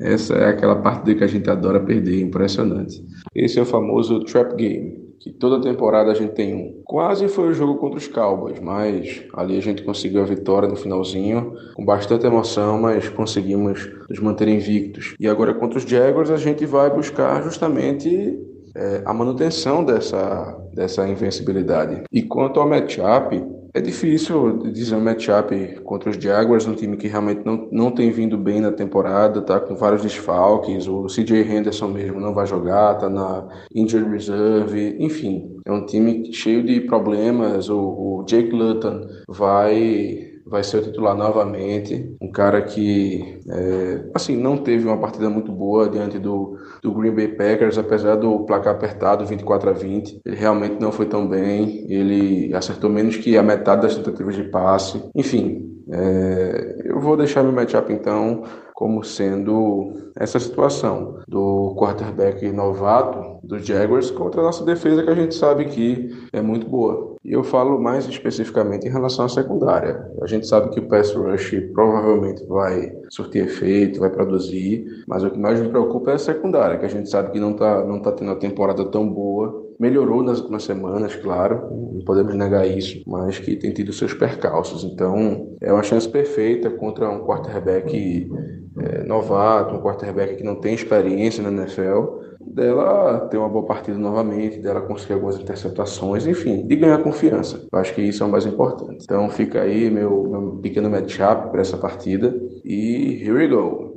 Essa 0.00 0.34
é 0.34 0.48
aquela 0.48 0.76
partida 0.76 1.14
que 1.14 1.24
a 1.24 1.28
gente 1.28 1.48
adora 1.50 1.78
perder, 1.78 2.20
impressionante. 2.20 3.04
Esse 3.34 3.58
é 3.58 3.62
o 3.62 3.66
famoso 3.66 4.24
trap 4.24 4.54
game, 4.56 5.01
que 5.22 5.30
toda 5.30 5.60
temporada 5.60 6.10
a 6.10 6.14
gente 6.14 6.32
tem 6.32 6.52
um. 6.52 6.82
Quase 6.84 7.28
foi 7.28 7.50
o 7.50 7.54
jogo 7.54 7.76
contra 7.76 7.96
os 7.96 8.08
Cowboys, 8.08 8.58
mas 8.58 9.22
ali 9.34 9.56
a 9.56 9.62
gente 9.62 9.84
conseguiu 9.84 10.20
a 10.20 10.26
vitória 10.26 10.68
no 10.68 10.74
finalzinho, 10.74 11.54
com 11.74 11.84
bastante 11.84 12.26
emoção, 12.26 12.80
mas 12.80 13.08
conseguimos 13.08 13.88
nos 14.10 14.18
manter 14.18 14.48
invictos. 14.48 15.14
E 15.20 15.28
agora 15.28 15.54
contra 15.54 15.78
os 15.78 15.84
Jaguars 15.84 16.28
a 16.28 16.36
gente 16.36 16.66
vai 16.66 16.90
buscar 16.90 17.40
justamente 17.40 18.36
é, 18.74 19.02
a 19.04 19.14
manutenção 19.14 19.84
dessa, 19.84 20.58
dessa 20.74 21.06
invencibilidade. 21.08 22.02
E 22.10 22.22
quanto 22.22 22.58
ao 22.58 22.68
matchup, 22.68 23.40
é 23.74 23.80
difícil 23.80 24.58
dizer 24.72 24.94
um 24.96 25.00
matchup 25.00 25.80
contra 25.82 26.10
os 26.10 26.16
Jaguars, 26.16 26.66
um 26.66 26.74
time 26.74 26.96
que 26.96 27.08
realmente 27.08 27.44
não, 27.44 27.68
não 27.72 27.90
tem 27.90 28.10
vindo 28.10 28.36
bem 28.36 28.60
na 28.60 28.70
temporada, 28.70 29.40
tá? 29.40 29.58
Com 29.58 29.74
vários 29.74 30.02
desfalques, 30.02 30.86
o 30.86 31.06
CJ 31.06 31.42
Henderson 31.42 31.88
mesmo 31.88 32.20
não 32.20 32.34
vai 32.34 32.46
jogar, 32.46 32.98
tá 32.98 33.08
na 33.08 33.48
injured 33.74 34.10
reserve, 34.10 34.96
enfim, 34.98 35.56
é 35.64 35.72
um 35.72 35.86
time 35.86 36.32
cheio 36.32 36.62
de 36.62 36.82
problemas, 36.82 37.68
o, 37.68 37.78
o 37.78 38.24
Jake 38.26 38.50
Luton 38.50 39.06
vai 39.28 40.31
vai 40.52 40.62
ser 40.62 40.76
o 40.76 40.82
titular 40.82 41.16
novamente. 41.16 42.14
Um 42.20 42.30
cara 42.30 42.60
que, 42.60 43.40
é, 43.48 44.04
assim, 44.14 44.36
não 44.36 44.58
teve 44.58 44.86
uma 44.86 44.98
partida 44.98 45.30
muito 45.30 45.50
boa 45.50 45.88
diante 45.88 46.18
do, 46.18 46.58
do 46.82 46.92
Green 46.92 47.14
Bay 47.14 47.28
Packers, 47.28 47.78
apesar 47.78 48.16
do 48.16 48.40
placar 48.40 48.74
apertado, 48.74 49.24
24 49.24 49.70
a 49.70 49.72
20. 49.72 50.20
Ele 50.26 50.36
realmente 50.36 50.78
não 50.78 50.92
foi 50.92 51.06
tão 51.06 51.26
bem. 51.26 51.86
Ele 51.88 52.54
acertou 52.54 52.90
menos 52.90 53.16
que 53.16 53.38
a 53.38 53.42
metade 53.42 53.82
das 53.82 53.96
tentativas 53.96 54.36
de 54.36 54.44
passe. 54.44 55.02
Enfim, 55.14 55.82
é, 55.90 56.82
eu 56.84 57.00
vou 57.00 57.16
deixar 57.16 57.42
meu 57.42 57.52
matchup 57.52 57.90
então 57.90 58.44
como 58.82 59.04
sendo 59.04 59.92
essa 60.16 60.40
situação 60.40 61.20
do 61.28 61.72
quarterback 61.78 62.50
novato 62.50 63.38
do 63.44 63.60
Jaguars 63.60 64.10
contra 64.10 64.40
a 64.40 64.44
nossa 64.44 64.64
defesa 64.64 65.04
que 65.04 65.10
a 65.10 65.14
gente 65.14 65.36
sabe 65.36 65.66
que 65.66 66.10
é 66.32 66.42
muito 66.42 66.68
boa. 66.68 67.14
E 67.24 67.32
eu 67.32 67.44
falo 67.44 67.80
mais 67.80 68.08
especificamente 68.08 68.88
em 68.88 68.90
relação 68.90 69.26
à 69.26 69.28
secundária. 69.28 70.04
A 70.20 70.26
gente 70.26 70.48
sabe 70.48 70.70
que 70.70 70.80
o 70.80 70.88
pass 70.88 71.14
rush 71.14 71.60
provavelmente 71.72 72.44
vai 72.46 72.92
surtir 73.08 73.44
efeito, 73.44 74.00
vai 74.00 74.10
produzir, 74.10 74.84
mas 75.06 75.22
o 75.22 75.30
que 75.30 75.38
mais 75.38 75.60
me 75.60 75.68
preocupa 75.68 76.10
é 76.10 76.14
a 76.14 76.18
secundária, 76.18 76.76
que 76.76 76.86
a 76.86 76.88
gente 76.88 77.08
sabe 77.08 77.30
que 77.30 77.38
não 77.38 77.52
está 77.52 77.84
não 77.84 78.02
tá 78.02 78.10
tendo 78.10 78.30
uma 78.30 78.36
temporada 78.36 78.84
tão 78.86 79.08
boa. 79.08 79.61
Melhorou 79.78 80.22
nas 80.22 80.38
últimas 80.38 80.64
semanas, 80.64 81.14
claro, 81.16 81.68
não 81.92 82.04
podemos 82.04 82.34
negar 82.34 82.66
isso, 82.66 83.02
mas 83.06 83.38
que 83.38 83.56
tem 83.56 83.72
tido 83.72 83.92
seus 83.92 84.14
percalços. 84.14 84.84
Então, 84.84 85.56
é 85.60 85.72
uma 85.72 85.82
chance 85.82 86.08
perfeita 86.08 86.70
contra 86.70 87.10
um 87.10 87.24
quarterback 87.24 88.30
é, 88.78 89.04
novato, 89.04 89.74
um 89.74 89.82
quarterback 89.82 90.36
que 90.36 90.44
não 90.44 90.56
tem 90.56 90.74
experiência 90.74 91.42
na 91.42 91.50
NFL, 91.50 92.22
dela 92.44 93.28
ter 93.30 93.38
uma 93.38 93.48
boa 93.48 93.64
partida 93.64 93.96
novamente, 93.96 94.58
dela 94.58 94.80
conseguir 94.82 95.14
algumas 95.14 95.38
interceptações, 95.38 96.26
enfim, 96.26 96.66
de 96.66 96.76
ganhar 96.76 97.02
confiança. 97.02 97.66
Eu 97.72 97.78
acho 97.78 97.94
que 97.94 98.02
isso 98.02 98.22
é 98.22 98.26
o 98.26 98.30
mais 98.30 98.46
importante. 98.46 99.04
Então 99.04 99.28
fica 99.30 99.62
aí 99.62 99.90
meu, 99.90 100.24
meu 100.28 100.58
pequeno 100.62 100.90
matchup 100.90 101.50
para 101.50 101.60
essa 101.60 101.76
partida 101.76 102.34
e 102.64 103.22
here 103.22 103.32
we 103.32 103.48
go. 103.48 103.91